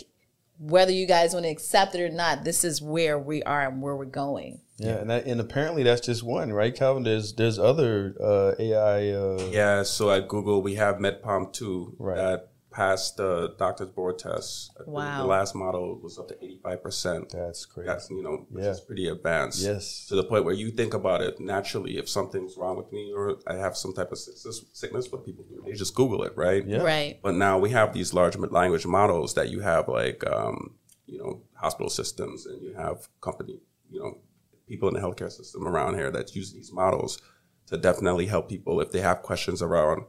whether 0.59 0.91
you 0.91 1.05
guys 1.07 1.33
want 1.33 1.45
to 1.45 1.49
accept 1.49 1.95
it 1.95 2.01
or 2.01 2.09
not, 2.09 2.43
this 2.43 2.63
is 2.63 2.81
where 2.81 3.17
we 3.17 3.41
are 3.43 3.67
and 3.67 3.81
where 3.81 3.95
we're 3.95 4.05
going. 4.05 4.59
Yeah, 4.77 4.97
and 4.99 5.09
that, 5.09 5.25
and 5.25 5.41
apparently 5.41 5.83
that's 5.83 6.01
just 6.01 6.23
one, 6.23 6.53
right, 6.53 6.73
Calvin? 6.75 7.03
There's 7.03 7.33
there's 7.33 7.57
other 7.59 8.15
uh, 8.21 8.53
AI. 8.59 9.09
Uh, 9.11 9.49
Yeah, 9.51 9.83
so 9.83 10.11
at 10.11 10.27
Google 10.27 10.61
we 10.61 10.75
have 10.75 10.95
MedPalm 10.97 11.51
2 11.53 11.95
Right. 11.97 12.15
that 12.15 12.49
passed 12.71 13.17
the 13.17 13.55
doctor's 13.57 13.89
board 13.89 14.19
test. 14.19 14.71
Wow. 14.85 15.21
The 15.23 15.27
last 15.27 15.55
model 15.55 15.99
was 16.01 16.19
up 16.19 16.27
to 16.27 16.35
85%. 16.35 17.29
That's 17.31 17.65
crazy. 17.65 17.87
That's, 17.87 18.09
you 18.11 18.21
know, 18.21 18.45
which 18.49 18.63
Yeah. 18.63 18.71
is 18.71 18.79
pretty 18.79 19.07
advanced. 19.07 19.61
Yes. 19.63 20.05
To 20.07 20.15
the 20.15 20.23
point 20.23 20.45
where 20.45 20.53
you 20.53 20.69
think 20.71 20.93
about 20.93 21.21
it 21.21 21.39
naturally, 21.39 21.97
if 21.97 22.07
something's 22.07 22.57
wrong 22.57 22.77
with 22.77 22.91
me 22.91 23.11
or 23.11 23.37
I 23.47 23.55
have 23.55 23.75
some 23.75 23.93
type 23.93 24.11
of 24.11 24.17
sickness, 24.19 24.65
sickness 24.73 25.11
what 25.11 25.25
people 25.25 25.45
do, 25.49 25.63
they 25.65 25.73
just 25.73 25.95
Google 25.95 26.23
it, 26.23 26.33
right? 26.37 26.65
Yeah. 26.65 26.83
Right. 26.83 27.19
But 27.23 27.35
now 27.35 27.57
we 27.57 27.71
have 27.71 27.93
these 27.93 28.13
large 28.13 28.35
language 28.37 28.85
models 28.85 29.33
that 29.33 29.49
you 29.49 29.61
have 29.61 29.87
like, 29.87 30.23
um, 30.29 30.75
you 31.07 31.17
know, 31.17 31.41
hospital 31.55 31.89
systems 31.89 32.45
and 32.45 32.61
you 32.61 32.73
have 32.75 33.07
company, 33.21 33.59
you 33.89 33.99
know, 33.99 34.19
people 34.67 34.87
in 34.87 34.93
the 34.93 34.99
healthcare 35.01 35.31
system 35.31 35.67
around 35.67 35.95
here 35.95 36.11
that 36.11 36.35
use 36.35 36.53
these 36.53 36.71
models 36.71 37.19
to 37.65 37.77
definitely 37.77 38.27
help 38.27 38.47
people 38.47 38.79
if 38.79 38.91
they 38.91 39.01
have 39.01 39.23
questions 39.23 39.61
around 39.63 40.03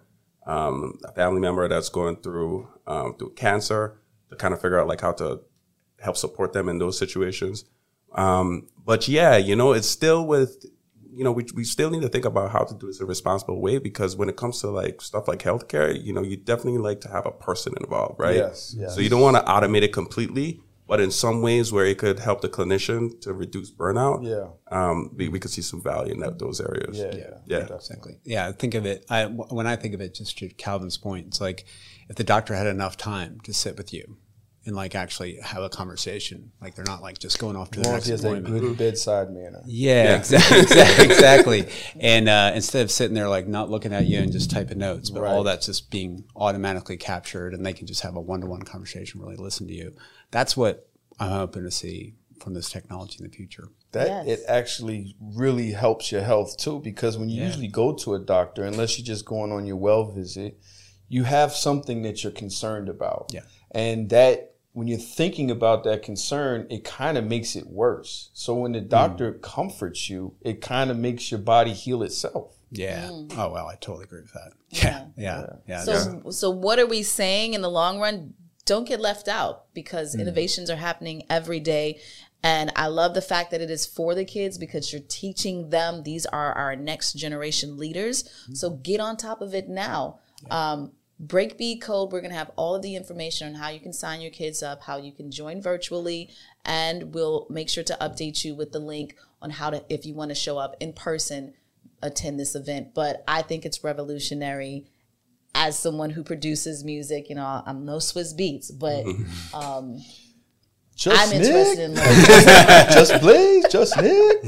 um, 0.50 0.98
a 1.04 1.12
family 1.12 1.40
member 1.40 1.68
that's 1.68 1.88
going 1.88 2.16
through 2.16 2.68
um, 2.86 3.14
through 3.16 3.32
cancer 3.34 4.00
to 4.30 4.36
kind 4.36 4.52
of 4.52 4.60
figure 4.60 4.80
out 4.80 4.88
like 4.88 5.00
how 5.00 5.12
to 5.12 5.40
help 6.00 6.16
support 6.16 6.52
them 6.52 6.68
in 6.68 6.78
those 6.78 6.98
situations. 6.98 7.64
Um, 8.14 8.68
but 8.84 9.06
yeah, 9.06 9.36
you 9.36 9.54
know, 9.54 9.72
it's 9.72 9.88
still 9.88 10.26
with, 10.26 10.64
you 11.12 11.22
know, 11.22 11.30
we, 11.30 11.46
we 11.54 11.62
still 11.62 11.90
need 11.90 12.02
to 12.02 12.08
think 12.08 12.24
about 12.24 12.50
how 12.50 12.64
to 12.64 12.74
do 12.74 12.88
this 12.88 12.98
in 12.98 13.04
a 13.04 13.06
responsible 13.06 13.60
way 13.60 13.78
because 13.78 14.16
when 14.16 14.28
it 14.28 14.36
comes 14.36 14.60
to 14.62 14.70
like 14.70 15.00
stuff 15.00 15.28
like 15.28 15.38
healthcare, 15.38 15.88
you 16.02 16.12
know, 16.12 16.22
you 16.22 16.36
definitely 16.36 16.80
like 16.80 17.00
to 17.02 17.08
have 17.08 17.26
a 17.26 17.30
person 17.30 17.72
involved, 17.80 18.18
right? 18.18 18.36
Yes, 18.36 18.74
yes. 18.76 18.94
So 18.94 19.00
you 19.00 19.08
don't 19.08 19.20
want 19.20 19.36
to 19.36 19.42
automate 19.44 19.82
it 19.82 19.92
completely, 19.92 20.60
but 20.90 20.98
in 21.00 21.10
some 21.12 21.40
ways 21.40 21.72
where 21.72 21.86
it 21.86 21.98
could 21.98 22.18
help 22.18 22.40
the 22.40 22.48
clinician 22.48 23.02
to 23.20 23.32
reduce 23.32 23.70
burnout, 23.70 24.18
Yeah. 24.24 24.48
um, 24.76 25.12
we, 25.16 25.28
we 25.28 25.38
could 25.38 25.52
see 25.52 25.62
some 25.62 25.80
value 25.80 26.12
in 26.14 26.18
that, 26.24 26.40
those 26.40 26.60
areas. 26.60 26.98
Yeah, 26.98 27.14
yeah, 27.14 27.34
yeah. 27.46 27.74
Exactly. 27.76 28.14
Yeah, 28.24 28.50
think 28.50 28.74
of 28.74 28.84
it. 28.86 29.06
I, 29.08 29.26
when 29.26 29.68
I 29.68 29.76
think 29.76 29.94
of 29.94 30.00
it, 30.00 30.14
just 30.16 30.36
to 30.38 30.48
Calvin's 30.48 30.98
point, 30.98 31.28
it's 31.28 31.40
like 31.40 31.64
if 32.08 32.16
the 32.16 32.24
doctor 32.24 32.54
had 32.56 32.66
enough 32.66 32.96
time 32.96 33.38
to 33.44 33.52
sit 33.54 33.76
with 33.78 33.92
you 33.94 34.16
and 34.66 34.76
like 34.76 34.94
actually 34.94 35.36
have 35.42 35.62
a 35.62 35.68
conversation, 35.70 36.52
like 36.60 36.74
they're 36.74 36.84
not 36.86 37.00
like 37.02 37.18
just 37.18 37.38
going 37.38 37.56
off 37.56 37.70
to 37.72 37.80
As 37.80 37.86
the 37.86 37.92
next 37.92 38.02
as 38.02 38.22
he 38.22 38.28
has 38.28 38.42
that 38.42 38.44
good 38.60 38.76
bedside 38.78 39.30
manner. 39.30 39.62
Yeah, 39.66 40.04
Yeah. 40.04 40.16
exactly, 40.18 40.58
exactly. 41.04 41.68
And 41.98 42.28
uh, 42.28 42.52
instead 42.54 42.82
of 42.82 42.90
sitting 42.90 43.14
there 43.14 43.28
like 43.28 43.48
not 43.48 43.70
looking 43.70 43.92
at 43.94 44.06
you 44.06 44.18
and 44.20 44.30
just 44.30 44.50
typing 44.50 44.78
notes, 44.78 45.08
but 45.10 45.24
all 45.24 45.42
that's 45.44 45.66
just 45.66 45.90
being 45.90 46.24
automatically 46.36 46.96
captured, 46.98 47.54
and 47.54 47.64
they 47.64 47.72
can 47.72 47.86
just 47.86 48.02
have 48.02 48.16
a 48.16 48.20
one-to-one 48.20 48.62
conversation, 48.62 49.20
really 49.20 49.36
listen 49.36 49.66
to 49.66 49.72
you. 49.74 49.94
That's 50.30 50.56
what 50.56 50.88
I'm 51.18 51.30
hoping 51.30 51.64
to 51.64 51.70
see 51.70 52.14
from 52.40 52.54
this 52.54 52.70
technology 52.70 53.16
in 53.22 53.30
the 53.30 53.34
future. 53.34 53.68
That 53.92 54.06
Yes. 54.26 54.38
it 54.40 54.44
actually 54.48 55.16
really 55.20 55.72
helps 55.72 56.12
your 56.12 56.22
health 56.22 56.56
too, 56.58 56.80
because 56.80 57.18
when 57.18 57.28
you 57.28 57.40
Yeah. 57.40 57.46
usually 57.46 57.68
go 57.68 57.92
to 57.94 58.14
a 58.14 58.18
doctor, 58.18 58.64
unless 58.64 58.98
you're 58.98 59.06
just 59.06 59.24
going 59.24 59.52
on 59.52 59.66
your 59.66 59.76
well 59.76 60.04
visit, 60.10 60.58
you 61.08 61.24
have 61.24 61.52
something 61.54 62.02
that 62.02 62.22
you're 62.22 62.32
concerned 62.32 62.88
about. 62.88 63.30
Yeah. 63.34 63.40
And 63.72 64.10
that 64.10 64.54
when 64.72 64.86
you're 64.86 64.98
thinking 64.98 65.50
about 65.50 65.84
that 65.84 66.02
concern, 66.02 66.66
it 66.70 66.84
kind 66.84 67.18
of 67.18 67.24
makes 67.24 67.56
it 67.56 67.66
worse. 67.66 68.30
So 68.34 68.54
when 68.54 68.72
the 68.72 68.80
doctor 68.80 69.32
comforts 69.32 70.08
you, 70.08 70.34
it 70.42 70.60
kind 70.60 70.90
of 70.90 70.96
makes 70.96 71.30
your 71.30 71.40
body 71.40 71.72
heal 71.72 72.02
itself. 72.02 72.56
Yeah. 72.70 73.08
Oh 73.36 73.50
well, 73.52 73.66
I 73.66 73.74
totally 73.74 74.04
agree 74.04 74.20
with 74.22 74.32
that. 74.32 74.52
Yeah. 74.70 75.06
Yeah. 75.16 75.46
Yeah. 75.66 75.82
So, 75.82 76.30
so 76.30 76.50
what 76.50 76.78
are 76.78 76.86
we 76.86 77.02
saying 77.02 77.54
in 77.54 77.62
the 77.62 77.70
long 77.70 77.98
run? 77.98 78.34
Don't 78.64 78.86
get 78.86 79.00
left 79.00 79.26
out 79.26 79.64
because 79.74 80.14
Hmm. 80.14 80.20
innovations 80.20 80.70
are 80.70 80.76
happening 80.76 81.24
every 81.28 81.58
day. 81.58 81.98
And 82.42 82.72
I 82.76 82.86
love 82.86 83.14
the 83.14 83.20
fact 83.20 83.50
that 83.50 83.60
it 83.60 83.70
is 83.70 83.84
for 83.86 84.14
the 84.14 84.24
kids 84.24 84.56
because 84.56 84.92
you're 84.92 85.02
teaching 85.08 85.70
them. 85.70 86.04
These 86.04 86.24
are 86.26 86.52
our 86.52 86.76
next 86.76 87.14
generation 87.14 87.76
leaders. 87.76 88.24
Hmm. 88.46 88.54
So 88.54 88.70
get 88.70 89.00
on 89.00 89.16
top 89.16 89.42
of 89.42 89.52
it 89.52 89.68
now. 89.68 90.20
Um, 90.50 90.92
Breakbeat 91.24 91.82
Code, 91.82 92.12
we're 92.12 92.20
going 92.20 92.32
to 92.32 92.38
have 92.38 92.50
all 92.56 92.74
of 92.74 92.82
the 92.82 92.96
information 92.96 93.48
on 93.48 93.54
how 93.54 93.68
you 93.68 93.78
can 93.78 93.92
sign 93.92 94.20
your 94.20 94.30
kids 94.30 94.62
up, 94.62 94.82
how 94.82 94.96
you 94.96 95.12
can 95.12 95.30
join 95.30 95.60
virtually, 95.60 96.30
and 96.64 97.14
we'll 97.14 97.46
make 97.50 97.68
sure 97.68 97.84
to 97.84 97.96
update 98.00 98.42
you 98.44 98.54
with 98.54 98.72
the 98.72 98.78
link 98.78 99.16
on 99.42 99.50
how 99.50 99.70
to, 99.70 99.84
if 99.88 100.06
you 100.06 100.14
want 100.14 100.30
to 100.30 100.34
show 100.34 100.56
up 100.56 100.76
in 100.80 100.94
person, 100.94 101.52
attend 102.02 102.40
this 102.40 102.54
event. 102.54 102.94
But 102.94 103.22
I 103.28 103.42
think 103.42 103.66
it's 103.66 103.84
revolutionary 103.84 104.86
as 105.54 105.78
someone 105.78 106.10
who 106.10 106.22
produces 106.22 106.84
music, 106.84 107.28
you 107.28 107.34
know, 107.34 107.62
I'm 107.66 107.84
no 107.84 107.96
Swizz 107.96 108.34
Beatz, 108.34 108.70
but 108.76 109.04
um, 109.54 110.02
Just 110.94 111.20
I'm 111.20 111.38
Nick, 111.38 111.46
interested 111.46 111.84
in 111.84 111.94
learning. 111.94 112.24
just 112.92 113.20
Blaze, 113.20 113.66
Jus 113.68 113.94
Nik. 113.96 114.44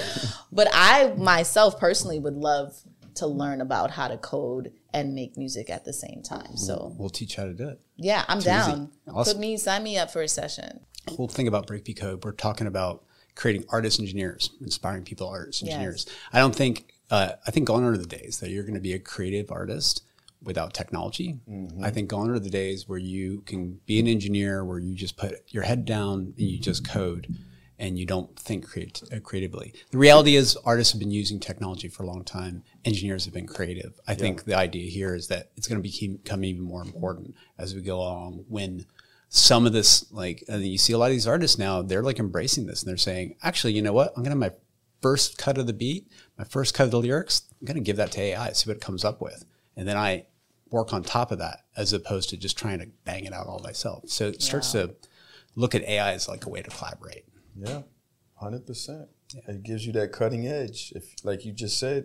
but 0.52 0.68
I 0.72 1.12
myself 1.16 1.78
personally 1.78 2.18
would 2.18 2.34
love 2.34 2.74
to 3.16 3.26
learn 3.26 3.60
about 3.60 3.90
how 3.90 4.08
to 4.08 4.16
code 4.18 4.72
and 4.92 5.14
make 5.14 5.36
music 5.36 5.68
at 5.70 5.84
the 5.84 5.92
same 5.92 6.22
time. 6.22 6.56
So 6.56 6.94
we'll 6.98 7.08
teach 7.10 7.36
you 7.36 7.42
how 7.42 7.48
to 7.48 7.54
do 7.54 7.68
it. 7.68 7.80
yeah, 7.96 8.24
I'm 8.28 8.38
easy. 8.38 8.46
down. 8.46 8.90
Awesome. 9.12 9.34
Put 9.34 9.40
me, 9.40 9.56
sign 9.56 9.82
me 9.82 9.98
up 9.98 10.10
for 10.10 10.22
a 10.22 10.28
session. 10.28 10.80
whole 11.08 11.28
thing 11.28 11.46
about 11.48 11.66
Breakbeat 11.66 11.98
Code, 11.98 12.24
we're 12.24 12.32
talking 12.32 12.66
about 12.66 13.04
creating 13.34 13.64
artists, 13.68 14.00
engineers, 14.00 14.50
inspiring 14.62 15.04
people, 15.04 15.28
artists 15.28 15.62
Yes. 15.62 15.72
engineers. 15.74 16.06
I 16.32 16.38
don't 16.38 16.54
think, 16.54 16.94
uh, 17.10 17.32
I 17.46 17.50
think 17.50 17.66
gone 17.66 17.84
are 17.84 17.96
the 17.96 18.06
days 18.06 18.38
that 18.40 18.50
you're 18.50 18.62
going 18.64 18.74
to 18.74 18.80
be 18.80 18.94
a 18.94 18.98
creative 18.98 19.50
artist 19.52 20.02
without 20.42 20.72
technology. 20.74 21.38
I 21.82 21.90
think 21.90 22.08
gone 22.08 22.30
are 22.30 22.38
the 22.38 22.50
days 22.50 22.88
where 22.88 22.98
you 22.98 23.42
can 23.46 23.80
be 23.86 23.98
an 23.98 24.06
engineer, 24.06 24.64
where 24.64 24.78
you 24.78 24.94
just 24.94 25.16
put 25.16 25.34
your 25.48 25.64
head 25.64 25.84
down 25.84 26.34
and 26.36 26.40
you 26.48 26.58
just 26.58 26.86
code 26.88 27.26
and 27.78 27.98
you 27.98 28.06
don't 28.06 28.38
think 28.38 28.66
creat- 28.66 29.02
uh, 29.12 29.20
creatively. 29.20 29.74
The 29.90 29.98
reality 29.98 30.36
is 30.36 30.56
artists 30.64 30.92
have 30.92 30.98
been 30.98 31.10
using 31.10 31.38
technology 31.38 31.88
for 31.88 32.02
a 32.02 32.06
long 32.06 32.24
time. 32.24 32.62
Engineers 32.84 33.24
have 33.26 33.34
been 33.34 33.46
creative. 33.46 34.00
I 34.08 34.14
think 34.14 34.44
the 34.44 34.54
idea 34.54 34.90
here 34.90 35.14
is 35.14 35.28
that 35.28 35.50
it's 35.56 35.68
going 35.68 35.82
to 35.82 35.88
become 36.08 36.44
even 36.44 36.62
more 36.62 36.82
important 36.82 37.34
as 37.58 37.74
we 37.74 37.82
go 37.82 37.98
along 38.00 38.44
when 38.48 38.86
some 39.28 39.66
of 39.66 39.72
this 39.72 40.10
like 40.12 40.44
and 40.48 40.64
you 40.64 40.78
see 40.78 40.92
a 40.92 40.98
lot 40.98 41.06
of 41.06 41.10
these 41.12 41.26
artists 41.26 41.58
now 41.58 41.82
they're 41.82 42.02
like 42.02 42.18
embracing 42.18 42.66
this 42.66 42.82
and 42.82 42.88
they're 42.88 42.96
saying 42.96 43.34
actually 43.42 43.72
you 43.72 43.82
know 43.82 43.92
what 43.92 44.12
i'm 44.16 44.22
gonna 44.22 44.30
have 44.30 44.38
my 44.38 44.52
first 45.02 45.36
cut 45.36 45.58
of 45.58 45.66
the 45.66 45.72
beat 45.72 46.08
my 46.38 46.44
first 46.44 46.74
cut 46.74 46.84
of 46.84 46.90
the 46.90 47.00
lyrics 47.00 47.42
i'm 47.60 47.66
gonna 47.66 47.80
give 47.80 47.96
that 47.96 48.12
to 48.12 48.20
ai 48.20 48.52
see 48.52 48.70
what 48.70 48.76
it 48.76 48.80
comes 48.80 49.04
up 49.04 49.20
with 49.20 49.44
and 49.76 49.86
then 49.86 49.96
i 49.96 50.24
work 50.70 50.92
on 50.92 51.02
top 51.02 51.32
of 51.32 51.38
that 51.38 51.64
as 51.76 51.92
opposed 51.92 52.30
to 52.30 52.36
just 52.36 52.56
trying 52.56 52.78
to 52.78 52.86
bang 53.04 53.24
it 53.24 53.32
out 53.32 53.46
all 53.46 53.58
myself 53.60 54.08
so 54.08 54.28
it 54.28 54.40
starts 54.40 54.72
to 54.72 54.94
look 55.56 55.74
at 55.74 55.82
ai 55.82 56.12
as 56.12 56.28
like 56.28 56.46
a 56.46 56.48
way 56.48 56.62
to 56.62 56.70
collaborate 56.70 57.24
Yeah, 57.56 57.82
hundred 58.34 58.66
percent. 58.66 59.08
It 59.48 59.64
gives 59.64 59.84
you 59.84 59.92
that 59.94 60.12
cutting 60.12 60.46
edge. 60.46 60.92
If, 60.94 61.16
like 61.24 61.44
you 61.44 61.52
just 61.52 61.80
said, 61.80 62.04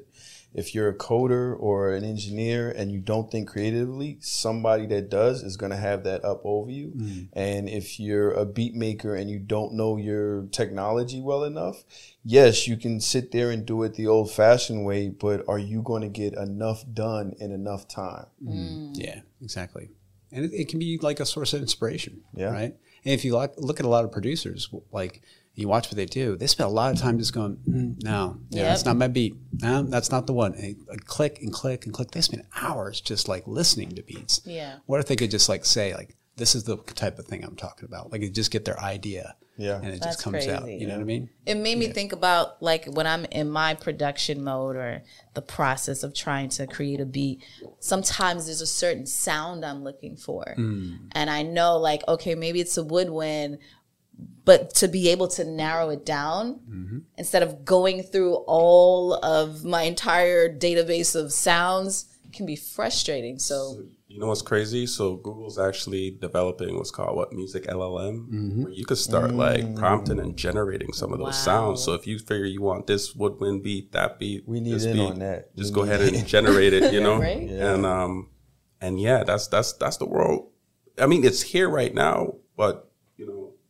if 0.56 0.74
you're 0.74 0.90
a 0.90 0.98
coder 0.98 1.56
or 1.60 1.94
an 1.94 2.04
engineer 2.04 2.72
and 2.72 2.92
you 2.92 3.00
don't 3.00 3.32
think 3.32 3.48
creatively, 3.48 4.18
somebody 4.22 4.88
that 4.88 5.12
does 5.12 5.44
is 5.44 5.56
going 5.56 5.70
to 5.70 5.78
have 5.78 6.04
that 6.06 6.26
up 6.26 6.42
over 6.44 6.72
you. 6.72 6.94
Mm. 6.98 7.28
And 7.34 7.70
if 7.70 8.00
you're 8.00 8.32
a 8.32 8.44
beat 8.44 8.74
maker 8.74 9.14
and 9.14 9.30
you 9.30 9.38
don't 9.38 9.74
know 9.74 9.98
your 9.98 10.48
technology 10.48 11.22
well 11.22 11.44
enough, 11.44 11.84
yes, 12.24 12.68
you 12.68 12.76
can 12.76 13.00
sit 13.00 13.32
there 13.32 13.52
and 13.52 13.68
do 13.68 13.84
it 13.84 13.94
the 13.94 14.08
old-fashioned 14.08 14.84
way. 14.84 15.10
But 15.10 15.48
are 15.48 15.60
you 15.60 15.84
going 15.84 16.02
to 16.02 16.10
get 16.10 16.34
enough 16.34 16.84
done 16.92 17.36
in 17.40 17.52
enough 17.52 17.88
time? 17.88 18.26
Mm. 18.44 18.52
Mm. 18.54 18.92
Yeah, 18.96 19.20
exactly. 19.44 19.90
And 20.32 20.46
it, 20.46 20.54
it 20.54 20.70
can 20.70 20.80
be 20.80 20.98
like 21.00 21.20
a 21.20 21.26
source 21.28 21.54
of 21.54 21.62
inspiration, 21.62 22.22
Yeah. 22.34 22.50
right? 22.50 22.76
And 23.04 23.14
if 23.14 23.26
you 23.26 23.34
look, 23.34 23.54
look 23.58 23.80
at 23.80 23.86
a 23.86 23.90
lot 23.90 24.06
of 24.06 24.12
producers, 24.12 24.70
like 24.92 25.22
you 25.54 25.68
watch 25.68 25.88
what 25.88 25.96
they 25.96 26.06
do, 26.06 26.38
they 26.38 26.48
spend 26.48 26.70
a 26.70 26.72
lot 26.72 26.94
of 26.94 27.00
time 27.00 27.20
just 27.20 27.34
going, 27.34 27.58
mm, 27.68 28.04
no, 28.04 28.40
yeah, 28.50 28.64
that's 28.64 28.86
not 28.86 28.96
my 28.96 29.08
beat. 29.08 29.36
No, 29.62 29.84
that's 29.84 30.12
not 30.12 30.28
the 30.28 30.34
one. 30.34 30.54
And 30.54 30.64
they, 30.64 30.98
click 31.06 31.40
and 31.42 31.52
click 31.52 31.86
and 31.86 31.94
click. 31.94 32.12
They 32.12 32.22
spend 32.22 32.44
hours 32.56 33.02
just 33.02 33.28
like 33.28 33.46
listening 33.48 33.90
to 33.96 34.04
beats. 34.04 34.42
Yeah. 34.46 34.78
What 34.86 35.00
if 35.00 35.08
they 35.08 35.16
could 35.16 35.32
just 35.32 35.50
like 35.50 35.66
say 35.66 35.94
like, 35.94 36.16
this 36.38 36.56
is 36.56 36.64
the 36.64 36.78
type 36.78 37.20
of 37.20 37.26
thing 37.26 37.44
I'm 37.44 37.58
talking 37.58 37.86
about. 37.86 38.12
Like, 38.12 38.22
you 38.22 38.30
just 38.30 38.52
get 38.52 38.64
their 38.66 38.80
idea. 38.80 39.36
Yeah. 39.58 39.76
And 39.76 39.88
it 39.88 40.02
That's 40.02 40.16
just 40.16 40.24
comes 40.24 40.48
out. 40.48 40.64
crazy. 40.64 40.82
You 40.82 40.88
know 40.88 40.96
what 40.96 41.02
I 41.02 41.06
mean? 41.06 41.30
It 41.46 41.56
made 41.56 41.78
me 41.78 41.88
think 41.88 42.14
about 42.14 42.64
like 42.64 42.86
when 42.86 43.06
I'm 43.06 43.26
in 43.26 43.50
my 43.50 43.76
production 43.76 44.44
mode 44.44 44.76
or 44.76 45.04
the 45.36 45.42
process 45.42 46.02
of 46.02 46.16
trying 46.16 46.50
to 46.50 46.66
create 46.66 47.00
a 47.00 47.06
beat. 47.06 47.44
Sometimes 47.80 48.46
there's 48.46 48.62
a 48.62 48.66
certain 48.66 49.06
sound 49.06 49.64
I'm 49.64 49.84
looking 49.84 50.16
for. 50.16 50.56
And 50.58 51.30
I 51.30 51.44
know 51.44 51.78
like, 51.78 52.02
okay, 52.08 52.34
maybe 52.34 52.62
it's 52.62 52.78
a 52.78 52.84
woodwind, 52.84 53.60
but 54.44 54.74
to 54.76 54.88
be 54.88 55.10
able 55.10 55.28
to 55.30 55.44
narrow 55.46 55.90
it 55.90 56.06
down 56.06 56.60
instead 57.18 57.44
of 57.44 57.64
going 57.64 58.02
through 58.04 58.36
all 58.48 59.14
of 59.16 59.64
my 59.64 59.84
entire 59.84 60.50
database 60.50 61.16
of 61.16 61.32
sounds 61.32 62.06
can 62.34 62.46
be 62.46 62.56
frustrating. 62.56 63.38
So 63.40 63.84
You 64.08 64.20
know 64.20 64.28
what's 64.28 64.42
crazy? 64.42 64.88
So 64.88 65.16
Google's 65.18 65.60
actually 65.60 66.12
developing 66.20 66.76
what's 66.78 66.92
called 66.92 67.16
what 67.16 67.32
music 67.34 67.66
LLM, 67.68 68.28
Mm-hmm. 68.30 68.64
where 68.64 68.74
you 68.74 68.86
could 68.86 68.98
start 68.98 69.34
like 69.34 69.76
prompting 69.76 70.20
and 70.20 70.36
generating 70.36 70.92
some 70.94 71.14
of 71.14 71.20
those 71.20 71.38
sounds. 71.42 71.84
So 71.84 71.94
if 71.94 72.08
you 72.08 72.18
figure 72.20 72.46
you 72.46 72.62
want 72.62 72.88
this 72.88 73.14
woodwind 73.16 73.64
beat, 73.64 73.92
that 73.92 74.18
beat, 74.20 74.48
We 74.48 74.60
need 74.60 74.74
this 74.76 74.86
in 74.86 74.94
beat, 74.94 75.12
on 75.12 75.20
that. 75.20 75.56
Just 75.56 75.72
We 75.72 75.76
go 75.76 75.84
need 75.86 75.92
ahead 75.94 76.14
and 76.14 76.28
generate 76.28 76.74
it. 76.74 76.92
You 76.96 77.02
know, 77.02 77.20
Right? 77.20 77.48
and 77.50 77.86
um, 77.86 78.30
and 78.82 79.00
yeah, 79.00 79.24
that's 79.24 79.48
that's 79.48 79.74
that's 79.74 79.98
the 79.98 80.08
world. 80.08 80.50
I 81.00 81.06
mean, 81.06 81.24
it's 81.24 81.42
here 81.42 81.70
right 81.70 81.94
now, 81.94 82.36
but 82.58 82.92
you 83.18 83.28
know, 83.28 83.54
we 83.54 83.61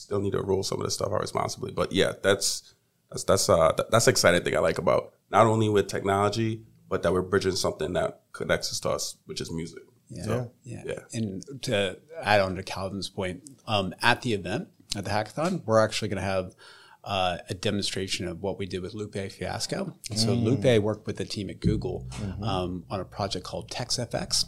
still 0.00 0.20
need 0.20 0.32
to 0.32 0.42
roll 0.42 0.62
some 0.62 0.78
of 0.80 0.84
this 0.86 0.94
stuff 0.94 1.12
out 1.12 1.20
responsibly. 1.20 1.72
But 1.72 1.92
yeah, 1.92 2.12
that's 2.22 2.74
that's 3.10 3.24
that's 3.24 3.48
uh 3.48 3.72
that- 3.76 3.90
that's 3.90 4.04
the 4.06 4.10
exciting 4.12 4.42
thing 4.42 4.56
I 4.56 4.60
like 4.60 4.78
about 4.78 5.14
not 5.30 5.46
only 5.46 5.68
with 5.68 5.86
technology, 5.88 6.62
but 6.88 7.02
that 7.02 7.12
we're 7.12 7.22
bridging 7.22 7.56
something 7.56 7.92
that 7.94 8.22
connects 8.32 8.70
us 8.72 8.80
to 8.80 8.90
us, 8.90 9.16
which 9.26 9.40
is 9.40 9.50
music. 9.52 9.82
Yeah. 10.08 10.46
Yeah. 10.64 10.82
yeah. 10.86 10.98
And 11.12 11.44
to 11.62 11.98
add 12.20 12.40
on 12.40 12.56
to 12.56 12.62
Calvin's 12.64 13.08
point, 13.08 13.48
um, 13.68 13.94
at 14.02 14.22
the 14.22 14.32
event, 14.32 14.68
at 14.96 15.04
the 15.04 15.10
hackathon, 15.10 15.62
we're 15.66 15.78
actually 15.78 16.08
going 16.08 16.16
to 16.20 16.24
have 16.24 16.56
uh, 17.04 17.38
a 17.48 17.54
demonstration 17.54 18.26
of 18.26 18.42
what 18.42 18.58
we 18.58 18.66
did 18.66 18.82
with 18.82 18.92
Lupe 18.92 19.14
Fiasco. 19.30 19.94
So 20.16 20.34
Lupe 20.34 20.82
worked 20.82 21.06
with 21.06 21.16
the 21.16 21.24
team 21.24 21.48
at 21.48 21.60
Google 21.60 22.08
um, 22.42 22.84
on 22.90 22.98
a 22.98 23.04
project 23.04 23.44
called 23.46 23.70
TextFX, 23.70 24.46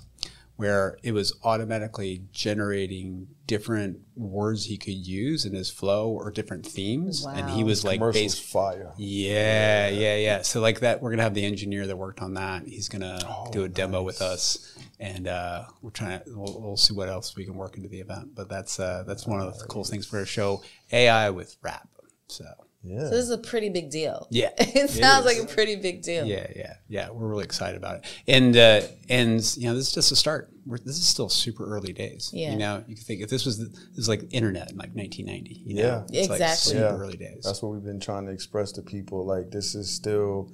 where 0.57 0.99
it 1.05 1.13
was 1.13 1.33
automatically 1.45 2.25
generating 2.33 3.29
different 3.57 3.99
words 4.17 4.65
he 4.65 4.79
could 4.79 4.95
use 5.07 5.45
in 5.45 5.53
his 5.55 5.69
flow 5.69 6.09
or 6.11 6.31
different 6.31 6.65
themes. 6.65 7.27
And 7.27 7.51
he 7.51 7.63
Wow. 7.63 7.69
was 7.69 7.85
like, 7.85 7.99
Commercials 7.99 8.35
bas- 8.37 8.49
fire. 8.51 8.93
yeah, 8.97 9.89
yeah, 9.91 10.17
yeah. 10.17 10.41
So 10.41 10.61
like 10.63 10.81
that, 10.81 11.03
we're 11.03 11.11
gonna 11.11 11.23
have 11.23 11.35
the 11.35 11.45
engineer 11.45 11.87
that 11.87 11.97
worked 11.99 12.21
on 12.23 12.33
that. 12.35 12.67
He's 12.67 12.89
gonna 12.89 13.19
Oh, 13.29 13.51
do 13.53 13.65
a 13.65 13.69
demo 13.69 14.03
with 14.03 14.23
us, 14.23 14.75
and 14.99 15.29
uh, 15.29 15.65
we're 15.83 15.91
trying 15.91 16.21
to. 16.21 16.25
We'll, 16.35 16.61
we'll 16.63 16.77
see 16.79 16.95
what 16.95 17.11
else 17.11 17.37
we 17.37 17.45
can 17.45 17.55
work 17.55 17.77
into 17.77 17.91
the 17.91 18.01
event. 18.01 18.35
But 18.35 18.49
that's 18.49 18.81
uh, 18.81 19.05
that's 19.07 19.27
one 19.27 19.41
of 19.41 19.59
the 19.59 19.67
cool 19.67 19.85
things 19.85 20.07
for 20.07 20.19
a 20.21 20.27
show 20.27 20.63
AI 20.91 21.29
with 21.29 21.57
rap. 21.61 21.89
So 22.29 22.47
Yeah. 22.85 22.99
So 23.01 23.11
this 23.11 23.25
is 23.25 23.31
a 23.31 23.39
pretty 23.39 23.69
big 23.69 23.91
deal. 23.91 24.27
Yeah, 24.31 24.51
it 24.59 24.91
sounds 24.91 25.25
like 25.25 25.39
a 25.39 25.47
pretty 25.47 25.77
big 25.77 26.03
deal. 26.03 26.27
Yeah, 26.27 26.47
yeah, 26.57 26.75
yeah. 26.89 27.11
We're 27.11 27.29
really 27.29 27.45
excited 27.45 27.77
about 27.77 27.97
it, 27.97 28.07
and 28.27 28.57
uh, 28.57 28.81
and 29.09 29.41
you 29.57 29.69
know, 29.69 29.75
this 29.75 29.89
is 29.89 29.93
just 29.95 30.11
a 30.13 30.17
start. 30.17 30.51
We're, 30.67 30.79
this 30.79 30.99
is 30.99 31.07
still 31.07 31.29
super 31.29 31.65
early 31.65 31.93
days. 31.93 32.31
Yeah. 32.33 32.53
You 32.53 32.59
know, 32.59 32.85
you 32.87 32.95
can 32.97 33.05
think 33.05 33.21
if 33.21 33.29
this 33.31 33.45
was 33.45 33.59
the, 33.59 33.65
this 33.67 33.99
is 33.99 34.09
like 34.09 34.23
internet 34.33 34.71
in 34.71 34.77
like 34.77 34.95
1990. 34.95 35.63
You 35.65 35.77
Yeah. 35.77 35.83
know? 35.83 36.07
it's 36.13 36.29
like 36.29 36.41
Exactly. 36.41 36.73
super 36.73 36.81
Yeah. 36.85 36.97
early 36.97 37.17
days. 37.17 37.43
That's 37.45 37.63
what 37.63 37.73
we've 37.73 37.83
been 37.85 37.99
trying 38.01 38.27
to 38.27 38.33
express 38.33 38.71
to 38.73 38.83
people. 38.83 39.27
Like 39.27 39.51
this 39.51 39.75
is 39.75 39.91
still 39.91 40.53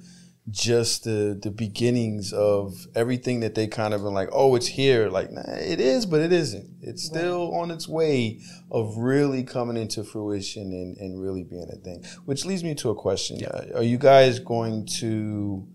just 0.49 1.03
the 1.03 1.37
the 1.41 1.51
beginnings 1.51 2.33
of 2.33 2.87
everything 2.95 3.39
that 3.41 3.55
they 3.55 3.67
kind 3.67 3.93
of 3.93 4.01
been 4.03 4.13
like, 4.13 4.29
oh, 4.31 4.55
it's 4.55 4.67
here. 4.67 5.09
Like, 5.09 5.31
nah, 5.31 5.41
it 5.47 5.79
is, 5.79 6.05
but 6.05 6.21
it 6.21 6.31
isn't. 6.31 6.69
It's 6.81 7.03
still 7.03 7.53
on 7.55 7.71
its 7.71 7.87
way 7.87 8.41
of 8.71 8.97
really 8.97 9.43
coming 9.43 9.77
into 9.77 10.03
fruition 10.03 10.71
and, 10.71 10.97
and 10.97 11.21
really 11.21 11.43
being 11.43 11.69
a 11.71 11.75
thing. 11.77 12.03
Which 12.25 12.45
leads 12.45 12.63
me 12.63 12.75
to 12.75 12.89
a 12.89 12.95
question: 12.95 13.43
uh, 13.45 13.77
Are 13.77 13.83
you 13.83 13.97
guys 13.97 14.39
going 14.39 14.85
to 14.99 15.67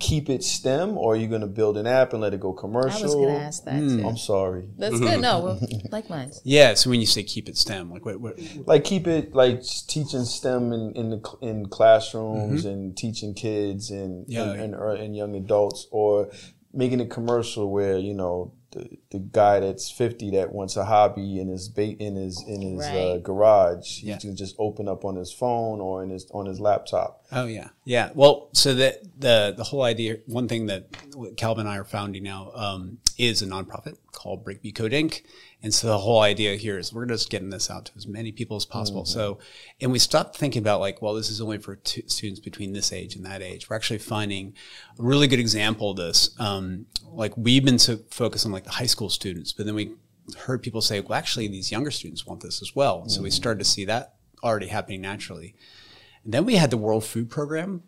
keep 0.00 0.28
it 0.28 0.42
STEM, 0.42 0.98
or 0.98 1.12
are 1.12 1.16
you 1.16 1.28
going 1.28 1.42
to 1.42 1.46
build 1.46 1.76
an 1.76 1.86
app 1.86 2.12
and 2.12 2.20
let 2.22 2.34
it 2.34 2.40
go 2.40 2.52
commercial? 2.52 2.98
I 2.98 3.02
was 3.02 3.14
going 3.14 3.28
to 3.34 3.40
ask 3.40 3.64
that 3.64 3.78
too. 3.78 4.04
I'm 4.08 4.16
sorry. 4.16 4.66
That's 4.78 4.98
good. 5.06 5.20
No, 5.20 5.40
well, 5.40 5.60
likewise. 5.92 6.40
yeah. 6.42 6.74
So 6.74 6.90
when 6.90 7.00
you 7.00 7.06
say 7.06 7.22
keep 7.22 7.48
it 7.48 7.56
STEM, 7.56 7.90
like 7.90 8.04
what? 8.04 8.20
what 8.20 8.38
like 8.66 8.82
keep 8.84 9.06
it 9.06 9.34
like 9.34 9.62
teaching 9.86 10.24
STEM 10.24 10.72
in 10.72 10.92
in 10.96 11.10
the 11.10 11.20
in 11.42 11.66
classrooms 11.68 12.64
and 12.64 12.96
teaching 12.96 13.34
kids 13.34 13.90
and 13.90 14.26
Mm-hmm. 14.26 14.32
Yeah. 14.32 14.50
and, 14.52 14.60
and, 14.60 14.74
or- 14.74 14.94
and 14.94 15.14
young 15.16 15.34
adults 15.36 15.86
or 15.90 16.30
making 16.72 17.00
a 17.00 17.06
commercial 17.06 17.70
where 17.70 17.98
you 17.98 18.14
know 18.14 18.52
the, 18.72 18.88
the 19.10 19.18
guy 19.18 19.58
that's 19.60 19.90
50 19.90 20.30
that 20.30 20.52
wants 20.52 20.76
a 20.76 20.84
hobby 20.84 21.40
in 21.40 21.48
his 21.48 21.68
ba- 21.68 21.96
in 21.98 22.16
his 22.16 22.42
in 22.46 22.62
his 22.62 22.80
uh, 22.80 23.12
Right. 23.14 23.22
garage 23.22 24.00
he 24.02 24.16
can 24.16 24.36
just 24.36 24.54
open 24.58 24.88
up 24.88 25.04
on 25.04 25.16
his 25.16 25.32
phone 25.32 25.80
or 25.80 26.02
in 26.04 26.10
his 26.10 26.26
on 26.32 26.46
his 26.46 26.60
laptop 26.60 27.24
Oh 27.32 27.46
yeah, 27.46 27.68
yeah. 27.84 28.10
Well, 28.14 28.48
so 28.52 28.74
that 28.74 29.02
the 29.20 29.54
the 29.56 29.62
whole 29.64 29.82
idea, 29.82 30.16
one 30.26 30.48
thing 30.48 30.66
that 30.66 30.88
Calvin 31.36 31.66
and 31.66 31.68
I 31.72 31.78
are 31.78 31.84
founding 31.84 32.24
now 32.24 32.50
um, 32.54 32.98
is 33.18 33.40
a 33.42 33.46
nonprofit 33.46 33.96
called 34.12 34.44
Breakbeat 34.44 34.74
Code 34.74 34.92
Inc. 34.92 35.22
And 35.62 35.72
so 35.72 35.88
the 35.88 35.98
whole 35.98 36.20
idea 36.20 36.56
here 36.56 36.78
is 36.78 36.92
we're 36.92 37.06
just 37.06 37.30
getting 37.30 37.50
this 37.50 37.70
out 37.70 37.86
to 37.86 37.92
as 37.96 38.06
many 38.06 38.32
people 38.32 38.56
as 38.56 38.64
possible. 38.64 39.02
Mm-hmm. 39.02 39.12
So, 39.12 39.38
and 39.80 39.92
we 39.92 39.98
stopped 39.98 40.36
thinking 40.36 40.62
about 40.62 40.80
like, 40.80 41.02
well, 41.02 41.14
this 41.14 41.30
is 41.30 41.40
only 41.40 41.58
for 41.58 41.76
t- 41.76 42.04
students 42.06 42.40
between 42.40 42.72
this 42.72 42.92
age 42.92 43.16
and 43.16 43.24
that 43.26 43.42
age. 43.42 43.68
We're 43.68 43.76
actually 43.76 43.98
finding 43.98 44.54
a 44.98 45.02
really 45.02 45.26
good 45.26 45.40
example 45.40 45.90
of 45.90 45.96
this. 45.96 46.30
Um, 46.38 46.86
like 47.04 47.36
we've 47.36 47.64
been 47.64 47.78
so 47.78 47.98
focused 48.10 48.46
on 48.46 48.52
like 48.52 48.64
the 48.64 48.70
high 48.70 48.86
school 48.86 49.10
students, 49.10 49.52
but 49.52 49.66
then 49.66 49.74
we 49.74 49.92
heard 50.38 50.62
people 50.62 50.80
say, 50.80 51.00
well, 51.00 51.18
actually, 51.18 51.48
these 51.48 51.70
younger 51.72 51.90
students 51.90 52.26
want 52.26 52.40
this 52.40 52.62
as 52.62 52.74
well. 52.74 53.08
So 53.08 53.22
we 53.22 53.28
mm-hmm. 53.28 53.34
started 53.34 53.58
to 53.58 53.64
see 53.64 53.84
that 53.86 54.14
already 54.42 54.68
happening 54.68 55.00
naturally. 55.00 55.54
And 56.24 56.34
then 56.34 56.44
we 56.44 56.56
had 56.56 56.70
the 56.70 56.76
World 56.76 57.04
Food 57.04 57.30
Program 57.30 57.82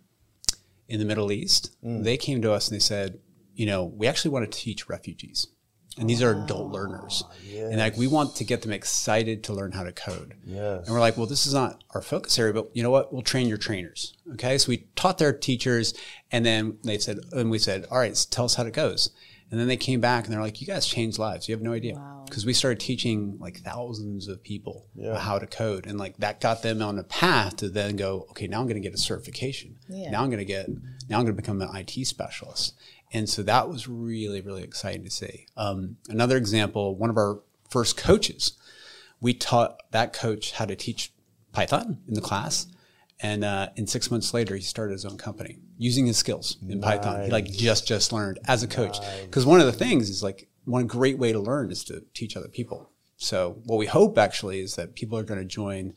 in 0.89 0.99
the 0.99 1.05
Middle 1.05 1.33
East. 1.33 1.77
Mm. 1.85 2.05
They 2.05 2.17
came 2.17 2.43
to 2.43 2.53
us 2.53 2.69
and 2.69 2.75
they 2.75 2.83
said, 2.83 3.19
you 3.55 3.67
know, 3.67 3.85
we 3.85 4.07
actually 4.07 4.31
want 4.31 4.51
to 4.51 4.59
teach 4.59 4.89
refugees. 4.89 5.49
And 5.99 6.09
these 6.09 6.23
are 6.23 6.33
adult 6.33 6.73
learners. 6.73 7.23
Ah, 7.27 7.35
and 7.55 7.79
like 7.79 7.97
we 7.97 8.07
want 8.07 8.37
to 8.37 8.45
get 8.45 8.63
them 8.63 8.73
excited 8.73 9.45
to 9.45 9.53
learn 9.53 9.73
how 9.73 9.83
to 9.83 9.93
code. 9.93 10.35
Yes. 10.45 10.87
And 10.87 10.95
we're 10.95 11.01
like, 11.01 11.17
well, 11.17 11.27
this 11.27 11.47
is 11.47 11.53
not 11.53 11.85
our 11.91 12.01
focus 12.03 12.39
area, 12.39 12.55
but 12.55 12.71
you 12.75 12.83
know 12.83 12.91
what? 12.91 13.13
We'll 13.13 13.23
train 13.23 13.47
your 13.47 13.59
trainers. 13.59 14.17
Okay. 14.35 14.57
So 14.59 14.71
we 14.71 14.87
taught 14.97 15.19
their 15.19 15.33
teachers 15.33 15.93
and 16.31 16.47
then 16.47 16.79
they 16.83 16.99
said, 16.99 17.19
and 17.33 17.51
we 17.51 17.59
said, 17.59 17.87
all 17.91 17.99
right, 17.99 18.27
tell 18.31 18.47
us 18.47 18.55
how 18.55 18.65
it 18.65 18.73
goes. 18.73 19.11
And 19.51 19.61
then 19.61 19.69
they 19.69 19.77
came 19.77 20.01
back 20.01 20.25
and 20.25 20.33
they're 20.33 20.41
like, 20.41 20.63
you 20.63 20.67
guys 20.67 20.87
changed 20.87 21.19
lives. 21.19 21.47
You 21.47 21.55
have 21.55 21.61
no 21.61 21.75
idea. 21.75 22.03
Because 22.25 22.47
we 22.47 22.55
started 22.55 22.81
teaching 22.81 23.37
like 23.39 23.59
thousands 23.59 24.27
of 24.27 24.43
people 24.43 24.87
how 25.19 25.39
to 25.39 25.47
code. 25.47 25.87
And 25.87 25.99
like 25.99 26.17
that 26.17 26.41
got 26.41 26.63
them 26.63 26.81
on 26.81 26.99
a 26.99 27.05
path 27.05 27.57
to 27.57 27.69
then 27.69 27.97
go, 27.97 28.27
okay, 28.31 28.47
now 28.47 28.61
I'm 28.61 28.67
going 28.67 28.81
to 28.81 28.89
get 28.89 28.95
a 28.95 28.99
certification. 28.99 29.77
Yeah. 29.91 30.11
Now 30.11 30.23
I'm 30.23 30.31
going 30.31 30.39
to 30.39 30.47
get, 30.47 30.71
now 31.11 31.19
I'm 31.19 31.25
going 31.25 31.37
to 31.37 31.43
become 31.43 31.61
an 31.61 31.69
IT 31.77 32.07
specialist. 32.07 32.75
And 33.13 33.29
so 33.29 33.43
that 33.43 33.69
was 33.69 33.89
really, 33.89 34.41
really 34.41 34.63
exciting 34.63 35.05
to 35.05 35.11
see. 35.11 35.47
Um, 35.57 35.97
another 36.09 36.37
example, 36.37 36.97
one 36.97 37.11
of 37.11 37.17
our 37.17 37.41
first 37.69 37.97
coaches, 37.97 38.53
we 39.21 39.35
taught 39.35 39.81
that 39.91 40.13
coach 40.13 40.53
how 40.53 40.65
to 40.65 40.75
teach 40.75 41.13
Python 41.53 41.99
in 42.09 42.15
the 42.15 42.21
class. 42.21 42.67
And 43.21 43.45
uh, 43.45 43.69
and 43.77 43.89
six 43.89 44.11
months 44.11 44.35
later, 44.35 44.57
he 44.57 44.63
started 44.63 44.93
his 44.93 45.05
own 45.05 45.17
company 45.17 45.59
using 45.79 46.07
his 46.07 46.17
skills 46.17 46.57
in 46.69 46.81
Python. 46.81 47.25
He 47.25 47.31
like 47.31 47.47
just 47.53 47.87
just 47.87 48.13
learned 48.13 48.41
as 48.49 48.65
a 48.65 48.67
coach. 48.67 48.99
Because 49.23 49.47
one 49.47 49.61
of 49.61 49.67
the 49.67 49.73
things 49.73 50.11
is 50.11 50.25
like 50.25 50.49
one 50.65 50.89
great 50.89 51.19
way 51.19 51.33
to 51.33 51.39
learn 51.39 51.71
is 51.71 51.85
to 51.85 52.05
teach 52.15 52.37
other 52.37 52.49
people. 52.49 52.91
So 53.17 53.61
what 53.65 53.77
we 53.77 53.87
hope 53.87 54.19
actually 54.19 54.61
is 54.61 54.75
that 54.75 54.97
people 54.97 55.17
are 55.17 55.23
going 55.23 55.39
to 55.39 55.47
join 55.47 55.95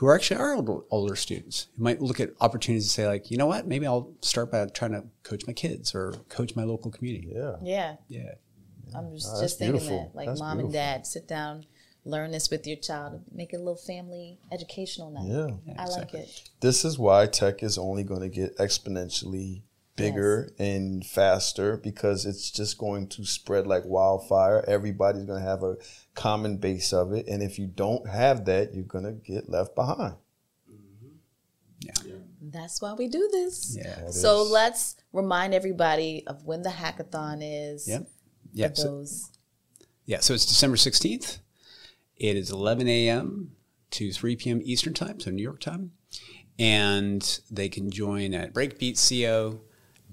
who 0.00 0.06
are 0.06 0.14
actually 0.14 0.40
are 0.40 0.54
older, 0.54 0.78
older 0.90 1.14
students 1.14 1.66
who 1.76 1.84
might 1.84 2.00
look 2.00 2.20
at 2.20 2.30
opportunities 2.40 2.86
to 2.86 2.90
say 2.90 3.06
like, 3.06 3.30
you 3.30 3.36
know 3.36 3.44
what, 3.46 3.66
maybe 3.66 3.86
I'll 3.86 4.14
start 4.22 4.50
by 4.50 4.64
trying 4.64 4.92
to 4.92 5.04
coach 5.24 5.46
my 5.46 5.52
kids 5.52 5.94
or 5.94 6.14
coach 6.30 6.56
my 6.56 6.64
local 6.64 6.90
community. 6.90 7.32
yeah 7.34 7.56
Yeah. 7.60 7.96
Yeah. 8.08 8.32
I'm 8.96 9.14
just, 9.14 9.26
that's 9.28 9.40
just 9.42 9.58
thinking 9.58 9.78
beautiful. 9.78 10.10
that. 10.10 10.16
Like 10.16 10.28
That's 10.28 10.40
mom 10.40 10.58
and 10.58 10.72
dad, 10.72 11.06
sit 11.06 11.28
down, 11.28 11.66
learn 12.06 12.30
this 12.30 12.48
with 12.48 12.66
your 12.66 12.78
child, 12.78 13.20
make 13.30 13.52
it 13.52 13.56
a 13.56 13.58
little 13.58 13.76
family 13.76 14.38
educational 14.50 15.10
night. 15.10 15.26
yeah 15.66 15.74
I 15.78 15.84
like 15.88 16.14
it. 16.14 16.48
this 16.62 16.82
is 16.86 16.98
why 16.98 17.26
tech 17.26 17.62
is 17.62 17.76
only 17.76 18.02
going 18.02 18.22
to 18.22 18.30
get 18.30 18.56
exponentially 18.56 19.64
bigger 20.00 20.52
and 20.58 21.04
faster 21.06 21.76
because 21.76 22.26
it's 22.26 22.50
just 22.50 22.78
going 22.78 23.08
to 23.08 23.24
spread 23.24 23.66
like 23.66 23.84
wildfire. 23.84 24.64
Everybody's 24.66 25.24
going 25.24 25.40
to 25.42 25.46
have 25.48 25.62
a 25.62 25.76
common 26.14 26.56
base 26.56 26.92
of 26.92 27.12
it. 27.12 27.26
And 27.28 27.42
if 27.42 27.58
you 27.58 27.66
don't 27.66 28.08
have 28.08 28.44
that, 28.46 28.74
you're 28.74 28.84
going 28.84 29.04
to 29.04 29.12
get 29.12 29.48
left 29.48 29.74
behind. 29.74 30.14
Mm-hmm. 30.70 31.08
Yeah. 31.80 32.14
That's 32.42 32.80
why 32.82 32.94
we 32.94 33.08
do 33.08 33.28
this. 33.32 33.76
Yeah. 33.78 34.08
So 34.10 34.42
let's 34.42 34.96
remind 35.12 35.54
everybody 35.54 36.24
of 36.26 36.44
when 36.44 36.62
the 36.62 36.70
hackathon 36.70 37.38
is. 37.42 37.86
Yep. 37.88 38.02
For 38.02 38.08
Yeah. 38.54 38.70
So, 38.74 38.82
those. 38.84 39.30
yeah. 40.06 40.20
So 40.20 40.34
it's 40.34 40.46
December 40.46 40.76
16th. 40.76 41.38
It 42.16 42.36
is 42.36 42.50
11 42.50 42.88
a.m. 42.88 43.52
to 43.92 44.12
3 44.12 44.36
p.m. 44.36 44.60
Eastern 44.64 44.92
time, 44.94 45.20
so 45.20 45.30
New 45.30 45.42
York 45.42 45.60
time. 45.60 45.92
And 46.58 47.40
they 47.50 47.68
can 47.70 47.90
join 47.90 48.34
at 48.34 48.54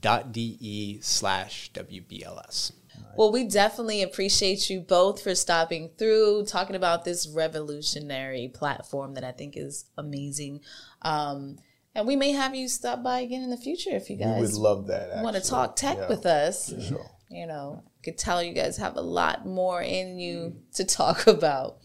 breakbeatco.de 0.02 1.00
slash 1.02 1.72
WBLS. 1.74 2.72
Well, 3.16 3.32
we 3.32 3.46
definitely 3.48 4.04
appreciate 4.04 4.70
you 4.70 4.80
both 4.82 5.22
for 5.24 5.34
stopping 5.34 5.90
through, 5.98 6.46
talking 6.46 6.76
about 6.76 7.04
this 7.04 7.28
revolutionary 7.28 8.48
platform 8.54 9.16
that 9.16 9.24
I 9.24 9.32
think 9.32 9.56
is 9.58 9.86
amazing. 9.98 10.62
Um, 11.02 11.58
and 11.96 12.06
we 12.08 12.16
may 12.16 12.32
have 12.32 12.54
you 12.54 12.68
stop 12.68 13.02
by 13.04 13.22
again 13.22 13.42
in 13.42 13.50
the 13.50 13.58
future 13.58 13.90
if 13.92 14.10
you 14.10 14.18
We 14.18 14.26
would 14.26 14.36
guys 14.42 14.58
love 14.58 14.88
that. 14.88 15.24
want 15.24 15.36
to 15.36 15.42
talk 15.42 15.76
tech 15.76 15.98
Yeah, 15.98 16.10
with 16.10 16.26
us. 16.28 16.72
for 16.72 16.82
sure. 16.82 17.12
You 17.30 17.48
know, 17.48 17.84
I 17.86 17.90
could 18.04 18.18
tell 18.18 18.42
you 18.42 18.54
guys 18.54 18.78
have 18.78 18.96
a 18.98 19.02
lot 19.02 19.46
more 19.46 19.82
in 19.82 20.20
you 20.20 20.58
to 20.76 20.86
talk 20.86 21.26
about 21.28 21.78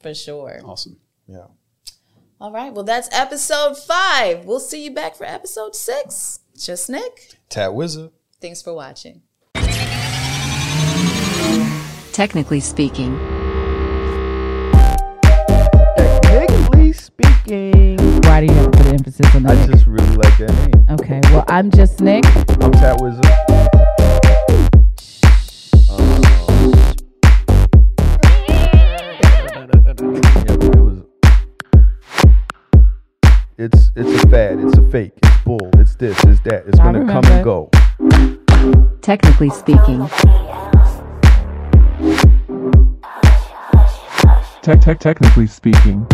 for 0.00 0.14
sure. 0.14 0.60
Awesome. 0.64 0.98
Yeah. 1.26 1.46
All 2.40 2.52
right. 2.52 2.72
Well, 2.72 2.84
that's 2.84 3.08
episode 3.12 3.76
five. 3.76 4.44
We'll 4.44 4.60
see 4.60 4.84
you 4.84 4.92
back 4.92 5.16
for 5.16 5.24
episode 5.24 5.74
six. 5.74 6.40
Jus 6.56 6.88
Nik. 6.88 7.36
Tat 7.48 7.70
Wza. 7.72 8.10
Thanks 8.40 8.62
for 8.62 8.74
watching. 8.74 9.22
Technically 12.12 12.60
speaking. 12.60 13.18
Technically 16.22 16.92
speaking, 16.92 17.96
Why 18.22 18.40
do 18.40 18.46
you 18.46 18.52
have 18.58 18.70
to 18.70 18.78
put 18.78 18.86
emphasis 18.86 19.34
on 19.34 19.42
that? 19.44 19.56
I 19.58 19.66
just 19.70 19.86
really 19.86 20.16
like 20.16 20.38
that 20.38 20.52
name. 20.72 20.98
okay. 20.98 21.20
Well, 21.30 21.44
I'm 21.48 21.70
Jus 21.70 22.00
Nik. 22.00 22.24
I'm 22.62 22.72
Tat 22.72 22.98
Wza. 22.98 23.75
It's 33.58 33.90
it's 33.96 34.22
a 34.22 34.28
fad. 34.28 34.58
It's 34.58 34.76
a 34.76 34.86
fake. 34.90 35.14
It's 35.22 35.42
bull. 35.42 35.70
It's 35.78 35.94
this. 35.96 36.22
It's 36.24 36.40
that. 36.42 36.64
It's 36.66 36.78
I 36.78 36.92
gonna 36.92 37.06
come 37.06 37.24
and 37.24 37.42
go. 37.42 37.70
Technically 39.00 39.48
speaking. 39.48 40.06
Tech 44.60 44.82
tech 44.82 45.00
technically 45.00 45.46
speaking. 45.46 46.06